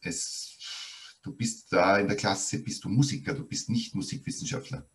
Es, 0.00 0.58
du 1.22 1.34
bist 1.34 1.72
da 1.72 1.98
in 1.98 2.06
der 2.06 2.16
Klasse, 2.16 2.58
bist 2.62 2.84
du 2.84 2.90
Musiker, 2.90 3.34
du 3.34 3.44
bist 3.44 3.70
nicht 3.70 3.94
Musikwissenschaftler, 3.94 4.86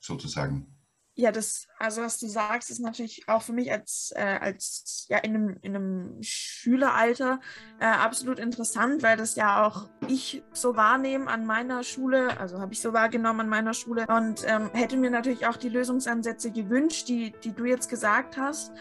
sozusagen. 0.00 0.66
Ja, 1.16 1.32
das, 1.32 1.66
also 1.78 2.02
was 2.02 2.18
du 2.18 2.28
sagst, 2.28 2.70
ist 2.70 2.78
natürlich 2.78 3.28
auch 3.28 3.42
für 3.42 3.52
mich 3.52 3.70
als, 3.70 4.12
äh, 4.16 4.38
als 4.40 5.06
ja, 5.08 5.18
in 5.18 5.34
einem, 5.34 5.56
in 5.60 5.76
einem 5.76 6.22
Schüleralter 6.22 7.40
äh, 7.78 7.84
absolut 7.84 8.38
interessant, 8.38 9.02
weil 9.02 9.16
das 9.16 9.34
ja 9.34 9.66
auch 9.66 9.88
ich 10.08 10.42
so 10.52 10.76
wahrnehme 10.76 11.28
an 11.28 11.44
meiner 11.44 11.82
Schule, 11.82 12.38
also 12.40 12.60
habe 12.60 12.72
ich 12.72 12.80
so 12.80 12.92
wahrgenommen 12.92 13.40
an 13.40 13.48
meiner 13.48 13.74
Schule 13.74 14.06
und 14.06 14.44
ähm, 14.46 14.70
hätte 14.72 14.96
mir 14.96 15.10
natürlich 15.10 15.46
auch 15.46 15.56
die 15.56 15.68
Lösungsansätze 15.68 16.52
gewünscht, 16.52 17.08
die, 17.08 17.34
die 17.44 17.52
du 17.52 17.64
jetzt 17.64 17.90
gesagt 17.90 18.38
hast. 18.38 18.72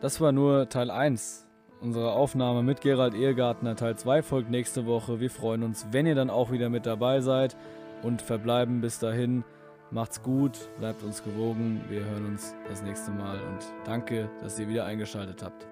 Das 0.00 0.20
war 0.20 0.32
nur 0.32 0.68
Teil 0.68 0.90
1 0.90 1.44
unserer 1.84 2.14
Aufnahme 2.14 2.62
mit 2.62 2.80
Gerald 2.80 3.14
Ehegartner. 3.14 3.76
Teil 3.76 3.96
2 3.96 4.22
folgt 4.22 4.50
nächste 4.50 4.86
Woche. 4.86 5.20
Wir 5.20 5.30
freuen 5.30 5.62
uns, 5.62 5.86
wenn 5.92 6.06
ihr 6.06 6.14
dann 6.14 6.30
auch 6.30 6.50
wieder 6.50 6.70
mit 6.70 6.86
dabei 6.86 7.20
seid 7.20 7.56
und 8.02 8.22
verbleiben 8.22 8.80
bis 8.80 8.98
dahin. 8.98 9.44
Macht's 9.90 10.22
gut, 10.22 10.58
bleibt 10.78 11.02
uns 11.02 11.22
gewogen. 11.22 11.84
Wir 11.88 12.04
hören 12.04 12.26
uns 12.26 12.54
das 12.68 12.82
nächste 12.82 13.10
Mal 13.10 13.40
und 13.40 13.58
danke, 13.84 14.30
dass 14.42 14.58
ihr 14.58 14.68
wieder 14.68 14.84
eingeschaltet 14.84 15.42
habt. 15.42 15.66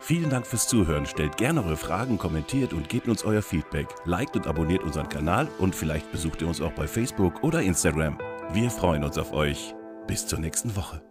Vielen 0.00 0.30
Dank 0.30 0.46
fürs 0.46 0.68
Zuhören. 0.68 1.06
Stellt 1.06 1.36
gerne 1.36 1.64
eure 1.64 1.76
Fragen, 1.76 2.18
kommentiert 2.18 2.72
und 2.72 2.88
gebt 2.88 3.08
uns 3.08 3.24
euer 3.24 3.42
Feedback. 3.42 3.88
Liked 4.04 4.36
und 4.36 4.46
abonniert 4.46 4.82
unseren 4.82 5.08
Kanal 5.08 5.48
und 5.58 5.74
vielleicht 5.74 6.10
besucht 6.12 6.42
ihr 6.42 6.48
uns 6.48 6.60
auch 6.60 6.72
bei 6.72 6.86
Facebook 6.86 7.42
oder 7.42 7.62
Instagram. 7.62 8.18
Wir 8.52 8.70
freuen 8.70 9.04
uns 9.04 9.18
auf 9.18 9.32
euch. 9.32 9.74
Bis 10.06 10.26
zur 10.26 10.38
nächsten 10.38 10.76
Woche. 10.76 11.02